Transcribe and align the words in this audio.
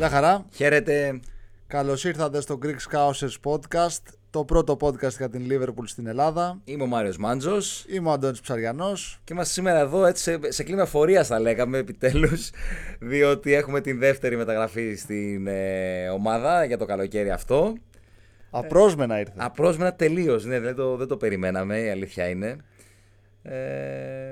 Γεια 0.00 0.08
χαρά. 0.08 0.46
Χαίρετε. 0.52 1.20
Καλώς 1.66 2.04
ήρθατε 2.04 2.40
στο 2.40 2.58
Greek 2.62 2.76
Scousers 2.90 3.52
Podcast, 3.52 4.02
το 4.30 4.44
πρώτο 4.44 4.76
podcast 4.80 5.16
για 5.16 5.28
την 5.28 5.46
Liverpool 5.50 5.84
στην 5.84 6.06
Ελλάδα. 6.06 6.60
Είμαι 6.64 6.82
ο 6.82 6.86
Μάριος 6.86 7.16
Μάντζος. 7.16 7.84
Είμαι 7.88 8.08
ο 8.08 8.12
Αντώνης 8.12 8.40
Ψαριανός. 8.40 9.20
Και 9.24 9.32
είμαστε 9.32 9.52
σήμερα 9.52 9.78
εδώ 9.78 10.06
έτσι 10.06 10.22
σε, 10.22 10.52
σε 10.52 10.62
κλίμα 10.62 10.84
φορεία, 10.84 11.24
θα 11.24 11.40
λέγαμε 11.40 11.78
επιτέλους. 11.78 12.50
Διότι 13.00 13.54
έχουμε 13.54 13.80
την 13.80 13.98
δεύτερη 13.98 14.36
μεταγραφή 14.36 14.94
στην 14.94 15.46
ε, 15.46 16.08
ομάδα 16.08 16.64
για 16.64 16.78
το 16.78 16.84
καλοκαίρι 16.84 17.30
αυτό. 17.30 17.74
Απρόσμενα 18.50 19.18
ήρθε. 19.18 19.34
Απρόσμενα 19.36 19.94
τελείως. 19.94 20.44
Ναι, 20.44 20.60
δεν 20.60 20.74
το, 20.74 20.96
δεν 20.96 21.06
το 21.06 21.16
περιμέναμε, 21.16 21.80
η 21.80 21.90
αλήθεια 21.90 22.28
είναι. 22.28 22.56
Ε... 23.42 23.56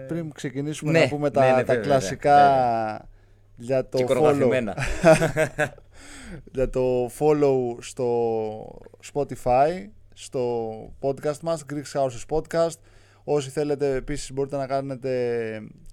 Πριν 0.07 0.33
ξεκινήσουμε 0.33 0.91
ναι, 0.91 1.01
να 1.01 1.09
πούμε 1.09 1.31
τα, 1.31 1.41
ναι, 1.41 1.47
ναι, 1.47 1.65
τα 1.65 1.75
βέβαια, 1.75 1.83
κλασικά 1.83 2.37
βέβαια. 2.37 3.17
Για 3.59 3.89
το 3.89 3.99
Και 3.99 4.05
follow. 4.05 4.07
κοροναθυμένα. 4.07 4.77
για 6.55 6.71
το 6.71 7.07
follow 7.19 7.77
στο 7.81 8.81
Spotify, 9.15 9.87
στο 10.15 10.71
podcast 11.01 11.39
μας, 11.43 11.65
Greek 11.73 12.01
Houses 12.01 12.39
Podcast. 12.39 12.77
Όσοι 13.25 13.51
θέλετε 13.51 13.95
επίσης 13.95 14.33
μπορείτε 14.33 14.57
να 14.57 14.67
κάνετε 14.67 15.11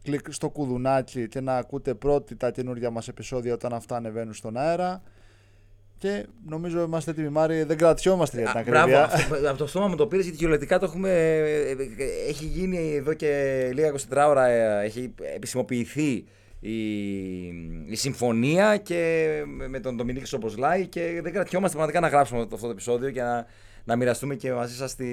κλικ 0.04 0.32
στο 0.34 0.50
κουδουνάκι 0.50 1.28
και 1.28 1.42
να 1.42 1.58
ακούτε 1.58 1.94
πρώτοι 1.94 2.36
τα 2.36 2.52
καινούργια 2.52 2.90
μας 2.90 3.08
επεισόδια 3.08 3.54
όταν 3.54 3.74
αυτά 3.74 3.96
ανεβαίνουν 3.96 4.34
στον 4.34 4.58
αέρα. 4.58 5.02
Και 5.98 6.26
νομίζω 6.48 6.82
είμαστε 6.82 7.12
έτοιμοι, 7.12 7.30
Μάρι, 7.30 7.64
δεν 7.64 7.78
κρατιόμαστε 7.78 8.38
για 8.38 8.48
την 8.48 8.58
Α, 8.58 8.60
ακρίβεια. 8.60 8.86
Μπράβο, 8.86 9.04
αυτό, 9.14 9.50
από 9.50 9.58
το 9.58 9.68
στόμα 9.68 9.88
μου 9.88 9.96
το 9.96 10.08
πήρες 10.08 10.24
γιατί 10.24 10.38
κυριολεκτικά 10.40 10.80
το 10.80 10.86
έχουμε. 10.86 11.10
ε, 11.10 11.70
ε, 11.70 11.76
Έχει 12.28 12.46
γίνει 12.46 12.96
εδώ 12.96 13.14
και 13.14 13.70
λίγα 13.74 13.94
24 14.10 14.26
ώρα, 14.28 14.46
ε, 14.48 14.84
έχει 14.86 15.14
επισημοποιηθεί 15.36 16.26
η, 16.70 17.46
η 17.86 17.96
συμφωνία 17.96 18.78
και 18.78 19.28
με 19.70 19.80
τον 19.80 19.96
Ντομινίκη 19.96 20.26
Σομποσλάι 20.26 20.88
και 20.88 21.20
δεν 21.24 21.34
κρατιόμαστε 21.34 21.76
πραγματικά 21.78 22.00
να 22.00 22.08
γράψουμε 22.08 22.42
αυτό 22.42 22.58
το 22.58 22.70
επεισόδιο 22.70 23.12
και 23.12 23.22
να, 23.22 23.46
να 23.84 23.96
μοιραστούμε 23.96 24.36
και 24.36 24.52
μαζί 24.54 24.76
σας 24.76 24.96
τη, 24.96 25.06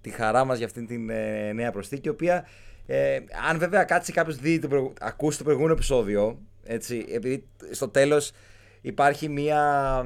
τη 0.00 0.10
χαρά 0.10 0.44
μας 0.44 0.56
για 0.56 0.66
αυτήν 0.66 0.86
την 0.86 1.10
ε, 1.10 1.52
νέα 1.52 1.70
προσθήκη 1.70 2.08
η 2.08 2.10
οποία 2.10 2.46
ε, 2.86 3.18
αν 3.50 3.58
βέβαια 3.58 3.84
κάτσει 3.84 4.12
κάποιος 4.12 4.36
δει 4.36 4.58
το 4.58 4.68
προηγου- 4.68 4.92
ακούσει 5.00 5.38
το 5.38 5.44
προηγούμενο 5.44 5.72
επεισόδιο 5.74 6.38
έτσι, 6.64 7.04
επειδή 7.08 7.46
στο 7.70 7.88
τέλος 7.88 8.32
υπάρχει 8.80 9.28
μια, 9.28 10.02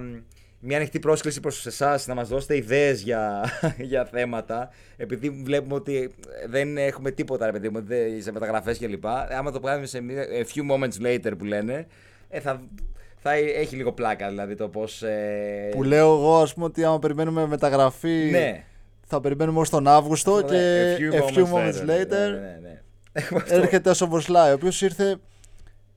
μια 0.61 0.77
ανοιχτή 0.77 0.99
πρόσκληση 0.99 1.41
προς 1.41 1.67
εσάς 1.67 2.07
να 2.07 2.15
μας 2.15 2.29
δώσετε 2.29 2.57
ιδέες 2.57 3.01
για, 3.03 3.45
για 3.91 4.05
θέματα 4.05 4.71
επειδή 4.97 5.31
βλέπουμε 5.31 5.75
ότι 5.75 6.11
δεν 6.49 6.77
έχουμε 6.79 7.11
τίποτα 7.11 7.47
ρε 7.47 7.53
παιδί 7.53 7.69
μου, 7.69 7.83
δεν- 7.83 8.23
σε 8.23 8.33
μεταγραφές 8.33 8.79
κλπ. 8.79 9.07
Άμα 9.07 9.51
το 9.53 9.61
κάνουμε 9.61 9.87
σε 9.87 10.01
μια, 10.01 10.25
a 10.25 10.45
few 10.55 10.71
moments 10.75 11.07
later 11.07 11.33
που 11.39 11.45
λένε 11.45 11.87
ε, 12.29 12.41
θα, 12.41 12.61
θα 13.17 13.33
έχει 13.33 13.77
λίγο 13.77 13.93
πλάκα 13.93 14.29
δηλαδή 14.29 14.55
το 14.55 14.69
πώς... 14.69 15.03
Ε, 15.03 15.69
Που 15.73 15.83
λέω 15.83 16.13
εγώ, 16.15 16.41
ας 16.41 16.55
πούμε, 16.55 16.67
ότι 16.67 16.85
άμα 16.85 16.99
περιμένουμε 16.99 17.47
μεταγραφή 17.47 18.29
ναι. 18.31 18.65
θα 19.07 19.21
περιμένουμε 19.21 19.61
ως 19.61 19.71
τον 19.71 19.87
Αύγουστο 19.89 20.43
και 20.43 20.97
a 21.13 21.15
a 21.15 21.35
few 21.35 21.45
moments 21.53 21.81
later 21.81 22.09
Ναι, 22.09 22.27
ναι, 22.29 22.59
ναι. 22.63 22.81
Έχουμε 23.13 23.41
αυτό. 23.43 23.55
έρχεται 23.55 23.91
ο 23.91 23.95
Σομποσλάι, 23.95 24.51
ο 24.51 24.55
οποίος 24.55 24.83
ήρθε 24.83 25.17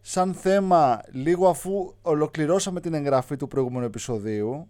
σαν 0.06 0.34
θέμα 0.34 1.02
λίγο 1.12 1.48
αφού 1.50 1.94
ολοκληρώσαμε 2.02 2.80
την 2.80 2.94
εγγραφή 2.94 3.36
του 3.36 3.48
προηγούμενου 3.48 3.86
επεισοδίου. 3.86 4.68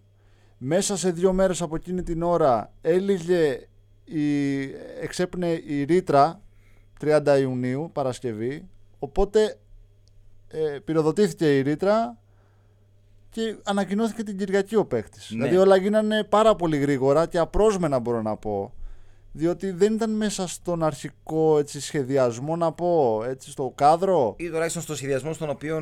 Μέσα 0.58 0.96
σε 0.96 1.10
δύο 1.10 1.32
μέρες 1.32 1.62
από 1.62 1.76
εκείνη 1.76 2.02
την 2.02 2.22
ώρα 2.22 2.72
έλυγε 2.80 3.68
η, 4.04 4.62
εξέπνε 5.00 5.62
η 5.66 5.84
ρήτρα 5.84 6.40
30 7.04 7.38
Ιουνίου, 7.40 7.90
Παρασκευή. 7.92 8.68
Οπότε 8.98 9.58
ε, 10.48 10.78
πυροδοτήθηκε 10.84 11.56
η 11.56 11.60
ρήτρα 11.60 12.18
και 13.30 13.56
ανακοινώθηκε 13.64 14.22
την 14.22 14.38
Κυριακή 14.38 14.76
ο 14.76 14.84
παίχτης. 14.84 15.30
Ναι. 15.30 15.36
Δηλαδή 15.36 15.56
όλα 15.56 15.76
γίνανε 15.76 16.24
πάρα 16.24 16.56
πολύ 16.56 16.76
γρήγορα 16.76 17.26
και 17.26 17.38
απρόσμενα 17.38 17.98
μπορώ 17.98 18.22
να 18.22 18.36
πω. 18.36 18.74
Διότι 19.36 19.70
δεν 19.70 19.94
ήταν 19.94 20.10
μέσα 20.10 20.46
στον 20.48 20.82
αρχικό 20.82 21.58
έτσι, 21.58 21.80
σχεδιασμό 21.80 22.56
να 22.56 22.72
πω, 22.72 23.22
έτσι, 23.28 23.50
στο 23.50 23.72
κάδρο. 23.74 24.34
ή 24.38 24.46
τουλάχιστον 24.50 24.82
στο 24.82 24.96
σχεδιασμό 24.96 25.32
στον 25.32 25.50
οποίο, 25.50 25.76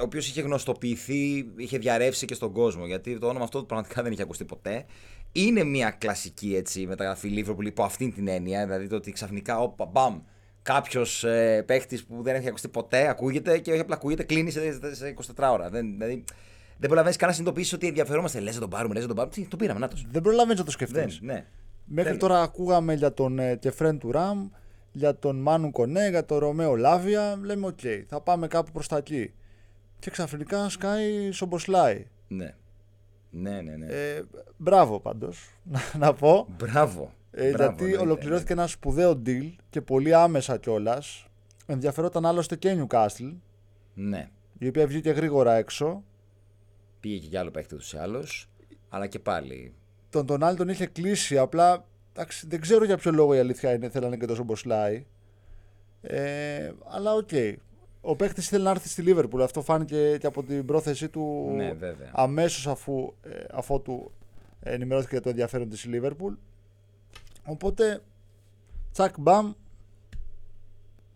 ο 0.00 0.02
οποίος 0.02 0.28
είχε 0.28 0.40
γνωστοποιηθεί, 0.40 1.52
είχε 1.56 1.78
διαρρεύσει 1.78 2.26
και 2.26 2.34
στον 2.34 2.52
κόσμο. 2.52 2.86
Γιατί 2.86 3.18
το 3.18 3.26
όνομα 3.26 3.44
αυτό 3.44 3.64
πραγματικά 3.64 4.02
δεν 4.02 4.12
είχε 4.12 4.22
ακουστεί 4.22 4.44
ποτέ. 4.44 4.84
Είναι 5.32 5.64
μια 5.64 5.90
κλασική 5.90 6.54
έτσι, 6.56 6.86
μεταγραφή 6.86 7.44
Liverpool 7.46 7.64
υπό 7.64 7.82
αυτήν 7.82 8.14
την 8.14 8.28
έννοια. 8.28 8.64
Δηλαδή 8.64 8.86
το 8.86 8.96
ότι 8.96 9.12
ξαφνικά, 9.12 9.60
όπα, 9.60 9.84
μπαμ, 9.84 10.20
κάποιος 10.62 11.24
ε, 11.24 11.62
παίχτης 11.66 12.04
που 12.04 12.22
δεν 12.22 12.34
έχει 12.34 12.48
ακουστεί 12.48 12.68
ποτέ 12.68 13.08
ακούγεται 13.08 13.58
και 13.58 13.70
όχι 13.70 13.80
απλά 13.80 13.94
ακούγεται, 13.94 14.22
κλείνει 14.22 14.50
σε, 14.50 14.94
σε 14.94 15.14
24 15.36 15.48
ώρα. 15.52 15.70
Δεν, 15.70 15.92
δηλαδή, 15.92 16.24
δεν 16.78 16.86
προλαβαίνεις 16.88 17.16
καν 17.16 17.28
να 17.28 17.34
συνειδητοποιήσεις 17.34 17.72
ότι 17.72 17.86
ενδιαφερόμαστε. 17.86 18.40
Λες 18.40 18.54
να 18.54 18.60
τον 18.60 18.70
πάρουμε, 18.70 18.94
λες 18.94 19.02
να 19.02 19.08
τον 19.08 19.16
πάρουμε. 19.16 19.34
Τι, 19.34 19.46
τον 19.48 19.58
πήραμε, 19.58 19.78
να 19.78 19.90
Δεν 20.10 20.22
προλαβαίνεις 20.22 20.58
να 20.58 20.64
το 20.64 20.74
Δεν, 20.78 20.88
σκεφτείς. 20.88 21.20
ναι. 21.20 21.46
Μέχρι 21.84 22.10
δεν- 22.10 22.18
τώρα 22.20 22.42
ακούγαμε 22.42 22.94
για 22.94 23.12
τον 23.12 23.38
ε, 23.38 23.56
Κεφρέν 23.56 23.98
Τουράμ, 23.98 24.48
για 24.92 25.18
τον 25.18 25.36
Μάνου 25.36 25.70
Κονέ, 25.70 26.08
για 26.08 26.24
τον 26.24 26.38
Ρωμαίο 26.38 26.74
Λάβια. 26.76 27.38
Λέμε, 27.42 27.66
οκ, 27.66 27.78
θα 28.08 28.20
πάμε 28.20 28.46
κάπου 28.46 28.72
προς 28.72 28.88
τα 28.88 28.96
εκεί. 28.96 29.34
Και 29.98 30.10
ξαφνικά 30.10 30.68
σκάει 30.68 31.30
Σομποσλάι. 31.30 32.06
Ναι. 32.28 32.54
Ναι, 33.30 33.60
ναι, 33.60 33.76
ναι. 33.76 33.86
Ε, 33.86 34.22
μπράβο 34.56 35.00
πάντως, 35.00 35.48
να, 35.72 35.80
να 35.98 36.12
πω. 36.14 36.46
Μπράβο. 36.58 37.12
Ε, 37.30 37.50
Μπράβο, 37.50 37.62
γιατί 37.64 37.84
εννοείται, 37.84 38.02
ολοκληρώθηκε 38.02 38.52
ένα 38.52 38.66
σπουδαίο 38.66 39.22
deal 39.26 39.52
και 39.70 39.80
πολύ 39.80 40.14
άμεσα 40.14 40.56
κιόλας. 40.56 41.26
Ενδιαφερόταν 41.66 42.26
άλλωστε 42.26 42.56
και 42.56 42.68
η 42.70 42.86
Newcastle, 42.86 43.34
Ναι. 43.94 44.30
η 44.58 44.68
οποία 44.68 44.86
βγήκε 44.86 45.10
γρήγορα 45.10 45.54
έξω. 45.54 46.02
Πήγε 47.00 47.18
και 47.18 47.26
για 47.26 47.40
άλλο 47.40 47.50
παίχτη 47.50 47.76
του 47.76 47.82
ή 47.94 47.98
άλλως. 47.98 48.48
Αλλά 48.88 49.06
και 49.06 49.18
πάλι. 49.18 49.74
Τον, 50.14 50.26
τον 50.26 50.42
άλλο 50.44 50.56
τον 50.56 50.68
είχε 50.68 50.86
κλείσει, 50.86 51.38
απλά 51.38 51.84
εντάξει, 52.12 52.46
δεν 52.46 52.60
ξέρω 52.60 52.84
για 52.84 52.96
ποιο 52.96 53.12
λόγο 53.12 53.34
η 53.34 53.38
αλήθεια 53.38 53.72
είναι, 53.72 53.88
θέλανε 53.88 54.16
και 54.16 54.26
τον 54.26 54.42
Σομποσλάι. 54.42 55.04
Ε, 56.02 56.72
αλλά 56.88 57.14
οκ. 57.14 57.28
Ο 58.00 58.16
παίχτης 58.16 58.40
ήθελε 58.40 58.64
να 58.64 58.70
έρθει 58.70 58.88
στη 58.88 59.02
Λίβερπουλ. 59.02 59.42
Αυτό 59.42 59.62
φάνηκε 59.62 60.16
και 60.20 60.26
από 60.26 60.42
την 60.42 60.66
πρόθεσή 60.66 61.08
του 61.08 61.52
Ναι, 61.56 61.72
βέβαια. 61.72 62.10
αμέσως 62.12 62.66
αφού, 62.66 63.12
ε, 63.22 63.44
αφότου 63.52 64.12
ενημερώθηκε 64.60 65.12
για 65.14 65.22
το 65.22 65.28
ενδιαφέρον 65.28 65.68
της 65.68 65.84
Λίβερπουλ. 65.84 66.34
Οπότε, 67.44 68.02
τσακ 68.92 69.14
μπαμ, 69.18 69.52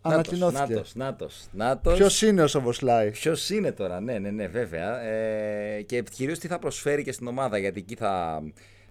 ανακοινώθηκε. 0.01 0.73
Νάτος, 0.73 0.95
νάτος, 0.95 1.47
νάτος. 1.51 1.97
Ποιος 1.97 2.21
είναι 2.21 2.41
ο 2.41 2.47
Σομποσλάι. 2.47 3.11
Ποιος 3.11 3.49
είναι 3.49 3.71
τώρα, 3.71 3.99
ναι, 3.99 4.19
ναι, 4.19 4.29
ναι, 4.29 4.47
βέβαια. 4.47 4.99
Ε, 5.01 5.81
και 5.81 6.01
κυρίως 6.01 6.39
τι 6.39 6.47
θα 6.47 6.59
προσφέρει 6.59 7.03
και 7.03 7.11
στην 7.11 7.27
ομάδα, 7.27 7.57
γιατί 7.57 7.79
εκεί 7.79 7.95
θα, 7.95 8.41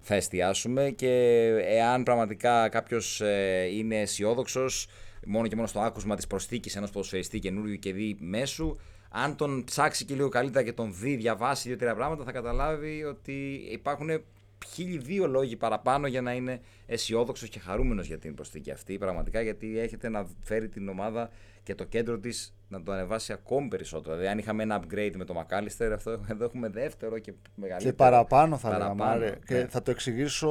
θα 0.00 0.14
εστιάσουμε. 0.14 0.90
Και 0.90 1.44
εάν 1.64 2.02
πραγματικά 2.02 2.68
κάποιος 2.68 3.22
είναι 3.72 4.00
αισιόδοξο, 4.00 4.66
μόνο 5.26 5.46
και 5.46 5.54
μόνο 5.54 5.68
στο 5.68 5.80
άκουσμα 5.80 6.16
της 6.16 6.26
προσθήκης 6.26 6.76
ενός 6.76 6.90
ποδοσφαιριστή 6.90 7.38
καινούριου 7.38 7.78
και 7.78 7.92
δει 7.92 8.16
μέσου, 8.20 8.76
αν 9.10 9.36
τον 9.36 9.64
ψάξει 9.64 10.04
και 10.04 10.14
λίγο 10.14 10.28
καλύτερα 10.28 10.64
και 10.64 10.72
τον 10.72 10.94
δει, 10.94 11.14
διαβάσει 11.16 11.68
δύο-τρία 11.68 11.94
πράγματα, 11.94 12.24
θα 12.24 12.32
καταλάβει 12.32 13.04
ότι 13.04 13.66
υπάρχουν 13.70 14.08
χίλιοι 14.66 14.98
δύο 14.98 15.26
λόγοι 15.26 15.56
παραπάνω 15.56 16.06
για 16.06 16.22
να 16.22 16.32
είναι 16.32 16.60
αισιόδοξος 16.86 17.48
και 17.48 17.58
χαρούμενος 17.58 18.06
για 18.06 18.18
την 18.18 18.34
προσθήκη 18.34 18.70
αυτή. 18.70 18.98
Πραγματικά 18.98 19.40
γιατί 19.40 19.78
έχετε 19.78 20.08
να 20.08 20.26
φέρει 20.42 20.68
την 20.68 20.88
ομάδα 20.88 21.30
και 21.62 21.74
το 21.74 21.84
κέντρο 21.84 22.18
της 22.18 22.54
να 22.68 22.82
το 22.82 22.92
ανεβάσει 22.92 23.32
ακόμη 23.32 23.68
περισσότερο. 23.68 24.14
Δηλαδή, 24.16 24.32
αν 24.32 24.38
είχαμε 24.38 24.62
ένα 24.62 24.82
upgrade 24.82 25.12
με 25.16 25.24
το 25.24 25.34
Μακάλιστερ, 25.34 25.92
αυτό 25.92 26.10
εδώ 26.30 26.44
έχουμε 26.44 26.68
δεύτερο 26.68 27.18
και 27.18 27.32
μεγαλύτερο. 27.54 27.90
Και 27.90 27.96
παραπάνω 27.96 28.56
θα 28.56 28.68
Παραπάνω, 28.68 28.94
λέγαμε. 29.04 29.24
άρε. 29.24 29.30
ναι. 29.30 29.60
Και 29.62 29.66
θα 29.70 29.82
το 29.82 29.90
εξηγήσω 29.90 30.48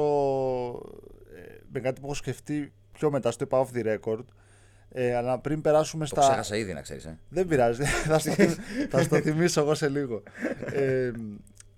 ε, 1.36 1.56
με 1.72 1.80
κάτι 1.80 2.00
που 2.00 2.06
έχω 2.06 2.14
σκεφτεί 2.14 2.72
πιο 2.92 3.10
μετά 3.10 3.30
στο 3.30 3.44
είπα 3.44 3.66
off 3.66 3.76
the 3.76 3.98
record. 3.98 4.24
Ε, 4.92 5.14
αλλά 5.14 5.38
πριν 5.38 5.60
περάσουμε 5.60 6.04
Το 6.04 6.10
στα. 6.10 6.20
ξέχασα 6.20 6.56
ήδη, 6.56 6.72
να 6.72 6.80
ξέρεις. 6.80 7.04
Ε. 7.04 7.18
Δεν 7.28 7.46
πειράζει. 7.46 7.82
θα, 8.08 8.18
στο, 8.18 8.30
θυμ- 8.32 8.58
θα 8.90 9.02
στο 9.02 9.16
θυμίσω 9.20 9.60
εγώ 9.60 9.74
σε 9.74 9.88
λίγο. 9.88 10.22
Ε, 10.72 11.10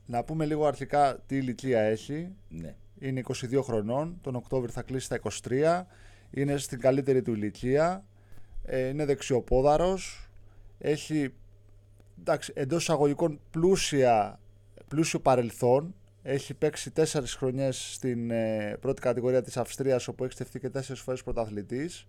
να 0.06 0.24
πούμε 0.24 0.44
λίγο 0.44 0.66
αρχικά 0.66 1.18
τι 1.26 1.36
ηλικία 1.36 1.80
έχει. 1.80 2.28
Ναι. 2.48 2.74
Είναι 2.98 3.22
22 3.28 3.60
χρονών. 3.62 4.18
Τον 4.20 4.34
Οκτώβριο 4.34 4.72
θα 4.72 4.82
κλείσει 4.82 5.08
τα 5.08 5.18
23. 5.48 5.82
Είναι 6.30 6.56
στην 6.56 6.80
καλύτερη 6.80 7.22
του 7.22 7.32
ηλικία. 7.32 8.04
Ε, 8.64 8.86
είναι 8.88 9.04
δεξιοπόδαρος. 9.04 10.29
Έχει 10.80 11.34
εντάξει, 12.18 12.52
εντός 12.56 12.82
εισαγωγικών 12.82 13.40
πλούσια, 13.50 14.40
πλούσιο 14.88 15.20
παρελθόν. 15.20 15.94
Έχει 16.22 16.54
παίξει 16.54 16.90
τέσσερις 16.90 17.34
χρονιές 17.34 17.92
στην 17.92 18.30
ε, 18.30 18.76
πρώτη 18.80 19.00
κατηγορία 19.00 19.42
της 19.42 19.56
Αυστρίας 19.56 20.08
όπου 20.08 20.24
έχει 20.24 20.32
στεφτεί 20.32 20.60
και 20.60 20.70
τέσσερις 20.70 21.02
φορές 21.02 21.22
πρωταθλητής. 21.22 22.06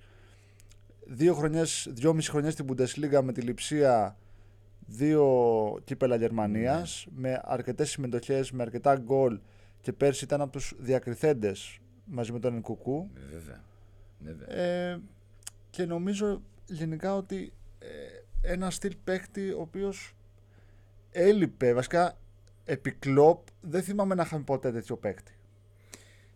Δύο 1.06 1.34
χρονιές, 1.34 1.88
δυόμιση 1.92 2.30
χρονιές 2.30 2.54
στην 2.54 2.66
Bundesliga 2.70 3.22
με 3.24 3.34
τη 3.34 3.42
Λιψία 3.42 4.18
δύο 4.86 5.82
κύπελα 5.84 6.16
Γερμανίας 6.16 7.06
με 7.16 7.42
αρκετές 7.44 7.90
συμμετοχές, 7.90 8.52
με 8.52 8.62
αρκετά 8.62 8.96
γκολ 8.96 9.40
και 9.82 9.94
πέρσι 9.94 10.24
ήταν 10.24 10.42
από 10.42 10.52
τους 10.52 10.74
διακριθέντες 10.80 11.80
μαζί 12.06 12.32
με 12.32 12.40
τον 12.40 12.54
Ενκουκού. 12.54 13.10
Ε, 13.16 13.20
Βέβαια. 13.32 13.64
Βέβαια. 14.20 14.64
Ε, 14.64 15.02
και 15.70 15.86
νομίζω 15.86 16.42
γενικά 16.66 17.16
ότι 17.16 17.54
ε, 17.80 17.88
ένα 18.42 18.70
στυλ 18.70 18.96
παίκτη 19.04 19.50
ο 19.50 19.62
οποίος 19.62 20.16
έλειπε, 21.12 21.74
βασικά 21.74 22.18
επί 22.64 22.92
κλόπ 22.92 23.48
δεν 23.62 23.84
θυμάμαι 23.84 24.16
να 24.16 24.24
είχαμε 24.24 24.44
ποτέ 24.44 24.72
τέτοιο 24.72 24.98
παίκτη. 24.98 25.36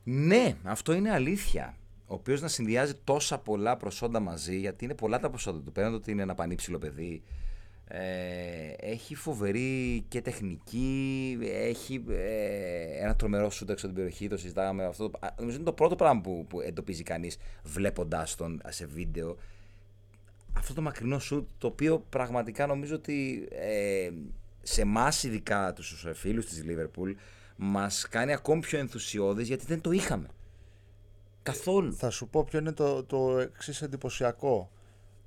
Ναι, 0.04 0.56
αυτό 0.64 0.94
είναι 0.94 1.12
αλήθεια. 1.12 1.78
Ο 2.08 2.14
οποίος 2.14 2.42
να 2.42 2.48
συνδυάζει 2.48 2.94
τόσα 3.04 3.40
πολλά 3.40 3.78
προσόντα 3.78 4.20
μαζί, 4.20 4.60
γιατί 4.60 4.86
είναι 4.86 4.94
πολλά 4.94 5.20
τα 5.20 5.30
προσόντα 5.30 5.60
του. 5.62 5.72
Πέραν 5.72 5.94
ότι 5.94 6.12
είναι 6.12 6.22
ένα 6.22 6.36
πανύψηλο 6.36 6.78
παιδί, 6.78 7.24
ε, 7.88 8.74
έχει 8.80 9.16
φοβερή 9.16 10.06
και 10.08 10.22
τεχνική, 10.22 11.38
έχει 11.42 12.04
ε, 12.10 13.04
ένα 13.04 13.16
τρομερό 13.16 13.50
σούτ 13.50 13.70
έξω 13.70 13.86
την 13.86 13.96
περιοχή, 13.96 14.28
το 14.28 14.38
συζητάγαμε 14.38 14.86
αυτό. 14.86 15.12
Νομίζω 15.38 15.56
είναι 15.56 15.66
το 15.66 15.74
πρώτο 15.74 15.96
πράγμα 15.96 16.22
που, 16.22 16.46
που 16.50 16.62
εντοπίζει 16.62 17.04
κανείς 17.04 17.38
βλέποντάς 17.64 18.36
τον 18.36 18.62
σε 18.68 18.86
βίντεο. 18.86 19.38
Αυτό 20.58 20.74
το 20.74 20.82
μακρινό 20.82 21.20
σούτ, 21.20 21.50
το 21.58 21.68
οποίο 21.68 22.00
πραγματικά 22.10 22.66
νομίζω 22.68 22.96
ότι 22.96 23.48
ε, 23.52 24.10
σε 24.62 24.82
εμάς 24.82 25.24
ειδικά 25.24 25.74
τους 25.74 26.08
φίλους 26.14 26.46
της 26.46 26.64
Λίβερπουλ, 26.64 27.12
μας 27.56 28.08
κάνει 28.10 28.34
ακόμη 28.34 28.62
πιο 28.62 28.80
ενθουσιώδεις 28.80 29.48
γιατί 29.48 29.66
δεν 29.66 29.82
το 29.82 29.92
είχαμε. 29.92 30.28
Καθόλου. 31.44 31.96
Θα 31.96 32.10
σου 32.10 32.28
πω 32.28 32.44
ποιο 32.44 32.60
είναι 32.60 32.72
το, 32.72 33.04
το 33.04 33.40
εξής 33.40 33.82
εντυπωσιακό 33.82 34.72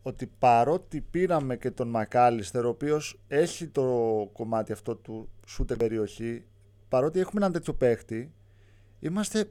ότι 0.03 0.27
παρότι 0.39 1.01
πήραμε 1.01 1.57
και 1.57 1.71
τον 1.71 1.89
Μακάλιστερ, 1.89 2.65
ο 2.65 2.69
οποίος 2.69 3.21
έχει 3.29 3.67
το 3.67 3.85
κομμάτι 4.33 4.73
αυτό 4.73 4.97
του 4.97 5.29
σούτε 5.47 5.77
περιοχή, 5.77 6.45
παρότι 6.89 7.21
έχουμε 7.21 7.41
έναν 7.41 7.53
τέτοιο 7.53 7.75
παίχτη, 7.75 8.33
είμαστε 9.01 9.51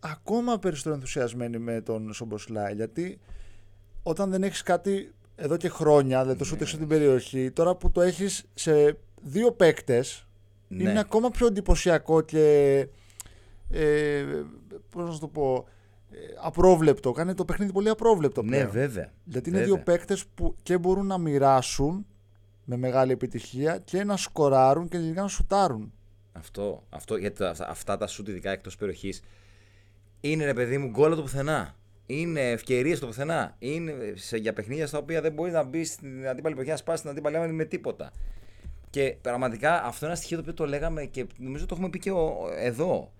ακόμα 0.00 0.58
περισσότερο 0.58 0.94
ενθουσιασμένοι 0.94 1.58
με 1.58 1.80
τον 1.80 2.12
Σομποσλάι. 2.12 2.74
Γιατί 2.74 3.20
όταν 4.02 4.30
δεν 4.30 4.42
έχεις 4.42 4.62
κάτι 4.62 5.14
εδώ 5.36 5.56
και 5.56 5.68
χρόνια, 5.68 6.20
δηλαδή 6.20 6.38
το 6.38 6.44
σούτε 6.44 6.64
στην 6.64 6.86
περιοχή, 6.86 7.50
τώρα 7.50 7.74
που 7.74 7.90
το 7.90 8.00
έχεις 8.00 8.44
σε 8.54 8.98
δύο 9.22 9.52
παίκτες, 9.52 10.26
ναι. 10.68 10.90
είναι 10.90 10.98
ακόμα 10.98 11.30
πιο 11.30 11.46
εντυπωσιακό 11.46 12.20
και. 12.20 12.86
Ε, 13.70 14.24
πώς 14.90 15.12
να 15.12 15.18
το 15.18 15.28
πω, 15.28 15.66
ε, 16.10 16.16
απρόβλεπτο. 16.42 17.12
Κάνει 17.12 17.34
το 17.34 17.44
παιχνίδι 17.44 17.72
πολύ 17.72 17.88
απρόβλεπτο 17.88 18.42
ναι, 18.42 18.48
πλέον. 18.48 18.64
Ναι, 18.64 18.70
βέβαια. 18.70 19.12
Γιατί 19.24 19.48
είναι 19.48 19.62
δύο 19.62 19.78
παίκτες 19.78 20.26
που 20.34 20.56
και 20.62 20.78
μπορούν 20.78 21.06
να 21.06 21.18
μοιράσουν 21.18 22.06
με 22.64 22.76
μεγάλη 22.76 23.12
επιτυχία 23.12 23.78
και 23.78 24.04
να 24.04 24.16
σκοράρουν 24.16 24.88
και 24.88 24.96
τελικά 24.96 25.22
να 25.22 25.28
σουτάρουν. 25.28 25.92
Αυτό, 26.32 26.82
αυτό 26.88 27.16
γιατί 27.16 27.44
αυτά 27.66 27.96
τα 27.96 28.06
σουτ 28.06 28.28
ειδικά 28.28 28.50
εκτός 28.50 28.76
περιοχής 28.76 29.22
είναι 30.20 30.44
ρε 30.44 30.54
παιδί 30.54 30.78
μου 30.78 30.88
γκολ 30.88 31.14
το 31.14 31.22
πουθενά. 31.22 31.74
Είναι 32.06 32.50
ευκαιρίες 32.50 32.96
στο 32.96 33.06
πουθενά. 33.06 33.56
Είναι 33.58 33.94
σε, 34.14 34.36
για 34.36 34.52
παιχνίδια 34.52 34.86
στα 34.86 34.98
οποία 34.98 35.20
δεν 35.20 35.32
μπορεί 35.32 35.50
να 35.50 35.62
μπεις 35.62 35.92
στην 35.92 36.28
αντίπαλη 36.28 36.54
περιοχή, 36.54 36.70
να 36.70 36.76
σπάσει 36.76 37.02
την 37.02 37.10
αντίπαλη 37.10 37.36
άμυνα 37.36 37.52
με 37.52 37.64
τίποτα. 37.64 38.12
Και 38.90 39.16
πραγματικά 39.20 39.84
αυτό 39.84 39.98
είναι 39.98 40.06
ένα 40.06 40.14
στοιχείο 40.14 40.36
το 40.36 40.42
οποίο 40.42 40.54
το 40.54 40.66
λέγαμε 40.66 41.04
και 41.04 41.26
νομίζω 41.38 41.66
το 41.66 41.74
έχουμε 41.74 41.90
πει 41.90 41.98
και 41.98 42.10
εδώ 42.58 43.12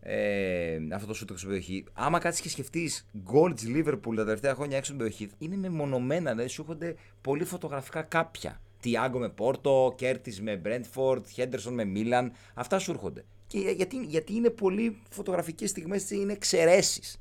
ε, 0.00 0.78
αυτό 0.92 1.06
το 1.06 1.14
σούτ 1.14 1.30
στην 1.34 1.48
περιοχή. 1.48 1.84
Άμα 1.92 2.18
κάτσεις 2.18 2.42
και 2.42 2.48
σκεφτείς 2.48 3.06
γκολ 3.22 3.54
τη 3.54 3.66
Λίβερπουλ 3.66 4.16
τα 4.16 4.24
τελευταία 4.24 4.54
χρόνια 4.54 4.76
έξω 4.76 4.92
από 4.92 5.02
την 5.02 5.10
περιοχή, 5.10 5.36
είναι 5.38 5.56
μεμονωμένα, 5.56 6.30
δηλαδή 6.30 6.48
σου 6.48 6.60
έρχονται 6.60 6.94
πολύ 7.20 7.44
φωτογραφικά 7.44 8.02
κάποια. 8.02 8.60
Τιάγκο 8.80 9.18
με 9.18 9.28
Πόρτο, 9.28 9.94
Κέρτις 9.96 10.42
με 10.42 10.56
Μπρέντφορντ, 10.56 11.26
Χέντερσον 11.26 11.74
με 11.74 11.84
Μίλαν. 11.84 12.32
Αυτά 12.54 12.78
σου 12.78 12.90
έρχονται. 12.90 13.24
Και 13.46 13.58
γιατί, 13.58 13.96
γιατί 14.04 14.34
είναι 14.34 14.50
πολύ 14.50 14.96
φωτογραφικές 15.10 15.70
στιγμές, 15.70 16.10
είναι 16.10 16.32
εξαιρέσεις. 16.32 17.20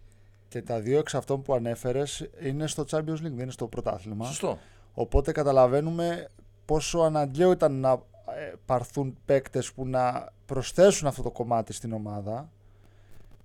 Και 0.56 0.62
τα 0.62 0.80
δύο 0.80 1.00
εξ 1.00 1.16
αυτών 1.16 1.42
που 1.42 1.54
ανέφερες 1.54 2.30
είναι 2.42 2.68
στο 2.68 2.86
Champions 2.90 3.00
League, 3.00 3.22
δεν 3.22 3.40
είναι 3.40 3.52
στο 3.52 3.68
πρωτάθλημα. 3.68 4.26
Σωστό. 4.26 4.60
Οπότε 4.94 5.32
καταλαβαίνουμε 5.32 6.28
πόσο 6.66 7.00
αναγκαίο 7.00 7.52
ήταν 7.52 7.80
να 7.80 7.92
ε, 7.92 8.54
παρθούν 8.66 9.18
παίκτες 9.26 9.72
που 9.72 9.88
να 9.88 10.32
προσθέσουν 10.46 11.08
αυτό 11.08 11.22
το 11.22 11.32
κομμάτι 11.32 11.74
στην 11.74 11.94
ομάδα 11.94 12.52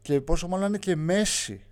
και 0.02 0.20
πόσο 0.20 0.48
μάλλον 0.48 0.68
είναι 0.68 0.78
και 0.78 0.96
μέση. 0.96 1.64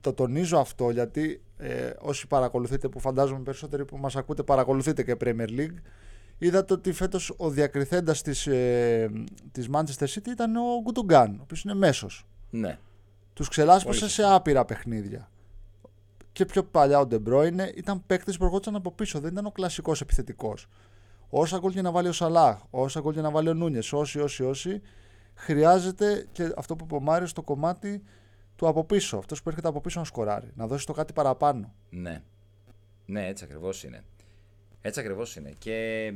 Το 0.00 0.12
τονίζω 0.12 0.58
αυτό 0.58 0.90
γιατί 0.90 1.42
ε, 1.58 1.90
όσοι 1.98 2.26
παρακολουθείτε, 2.26 2.88
που 2.88 3.00
φαντάζομαι 3.00 3.42
περισσότεροι 3.42 3.84
που 3.84 3.96
μας 3.96 4.16
ακούτε 4.16 4.42
παρακολουθείτε 4.42 5.02
και 5.02 5.16
Premier 5.20 5.48
League, 5.48 5.76
είδατε 6.38 6.72
ότι 6.72 6.92
φέτος 6.92 7.34
ο 7.36 7.50
διακριθέντας 7.50 8.22
της, 8.22 8.46
ε, 8.46 9.10
της 9.52 9.68
Manchester 9.72 10.06
City 10.06 10.28
ήταν 10.28 10.56
ο 10.56 10.80
Γκουτουγκάν, 10.82 11.34
ο 11.38 11.40
οποίος 11.42 11.62
είναι 11.62 11.74
μέσος. 11.74 12.26
Ναι. 12.50 12.78
Τους 13.36 13.48
ξελάσπωσε 13.48 14.08
σε 14.08 14.22
άπειρα 14.22 14.64
παιχνίδια. 14.64 15.30
Και 16.32 16.44
πιο 16.44 16.64
παλιά 16.64 16.98
ο 16.98 17.06
Ντεμπρόινε 17.06 17.72
ήταν 17.74 18.02
παίκτης 18.06 18.36
που 18.36 18.44
ερχόντουσαν 18.44 18.76
από 18.76 18.92
πίσω, 18.92 19.20
δεν 19.20 19.32
ήταν 19.32 19.46
ο 19.46 19.50
κλασικός 19.50 20.00
επιθετικός. 20.00 20.66
Όσα 21.28 21.58
γκολ 21.58 21.72
να 21.74 21.90
βάλει 21.90 22.08
ο 22.08 22.12
Σαλάχ, 22.12 22.58
όσα 22.70 23.00
γκολ 23.00 23.20
να 23.20 23.30
βάλει 23.30 23.48
ο 23.48 23.54
Νούνιες, 23.54 23.92
όσοι, 23.92 24.20
όσοι, 24.20 24.42
όσοι, 24.42 24.82
χρειάζεται 25.34 26.26
και 26.32 26.52
αυτό 26.56 26.76
που 26.76 26.84
είπε 26.84 26.94
ο 26.94 27.00
Μάριος 27.00 27.32
το 27.32 27.42
κομμάτι 27.42 28.02
του 28.56 28.68
από 28.68 28.84
πίσω. 28.84 29.16
Αυτός 29.16 29.42
που 29.42 29.48
έρχεται 29.48 29.68
από 29.68 29.80
πίσω 29.80 29.98
να 29.98 30.04
σκοράρει. 30.04 30.50
Να 30.54 30.66
δώσει 30.66 30.86
το 30.86 30.92
κάτι 30.92 31.12
παραπάνω. 31.12 31.74
Ναι. 31.90 32.22
Ναι, 33.06 33.26
έτσι 33.26 33.44
ακριβώς 33.44 33.84
είναι. 33.84 34.04
Έτσι 34.80 35.00
ακριβώς 35.00 35.36
είναι. 35.36 35.52
Και 35.58 36.12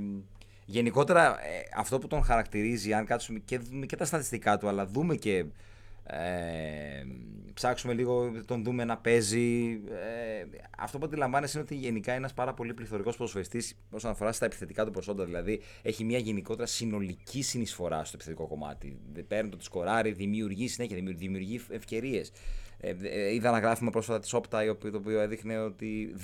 γενικότερα 0.65 1.45
ε, 1.45 1.63
αυτό 1.77 1.99
που 1.99 2.07
τον 2.07 2.23
χαρακτηρίζει, 2.23 2.93
αν 2.93 3.05
κάτσουμε 3.05 3.39
και 3.39 3.59
δούμε 3.59 3.87
και 3.87 3.97
τα 3.97 4.05
στατιστικά 4.05 4.59
του, 4.59 4.69
αλλά 4.69 4.87
δούμε 4.87 5.15
και 5.15 5.45
ε, 6.11 7.05
ψάξουμε 7.55 7.95
λίγο, 7.95 8.33
τον 8.47 8.65
δούμε 8.65 8.85
να 8.85 8.97
παίζει. 8.97 9.81
Ε, 9.91 10.45
αυτό 10.79 10.99
που 10.99 11.05
αντιλαμβάνεσαι 11.07 11.59
είναι 11.59 11.67
ότι 11.71 11.81
γενικά 11.81 12.11
είναι 12.11 12.21
ένας 12.21 12.35
πάρα 12.35 12.55
πολύ 12.55 12.75
πληθωρικός 12.75 13.17
ποδοσφαιριστής 13.17 13.77
όσον 13.91 14.11
αφορά 14.11 14.33
στα 14.33 14.45
επιθετικά 14.47 14.85
του 14.85 14.91
προσόντα. 14.91 15.25
Δηλαδή 15.25 15.61
έχει 15.83 16.05
μια 16.05 16.19
γενικότερα 16.19 16.67
συνολική 16.67 17.43
συνεισφορά 17.43 18.05
στο 18.05 18.12
επιθετικό 18.15 18.47
κομμάτι. 18.47 18.99
Παίρνει 19.29 19.51
το 19.51 19.57
τη 19.57 19.65
σκοράρει, 19.65 20.12
δημιουργεί 20.12 20.69
συνέχεια, 20.69 20.97
δημιουργεί 20.97 21.61
ευκαιρίες. 21.71 22.33
Ε, 22.81 22.94
ε, 23.03 23.35
είδα 23.35 23.49
ένα 23.49 23.59
γράφημα 23.59 23.91
πρόσφατα 23.91 24.21
της 24.21 24.35
Opta 24.35 24.77
το 24.81 24.97
οποίο 24.97 25.21
έδειχνε 25.21 25.59
ότι 25.59 26.15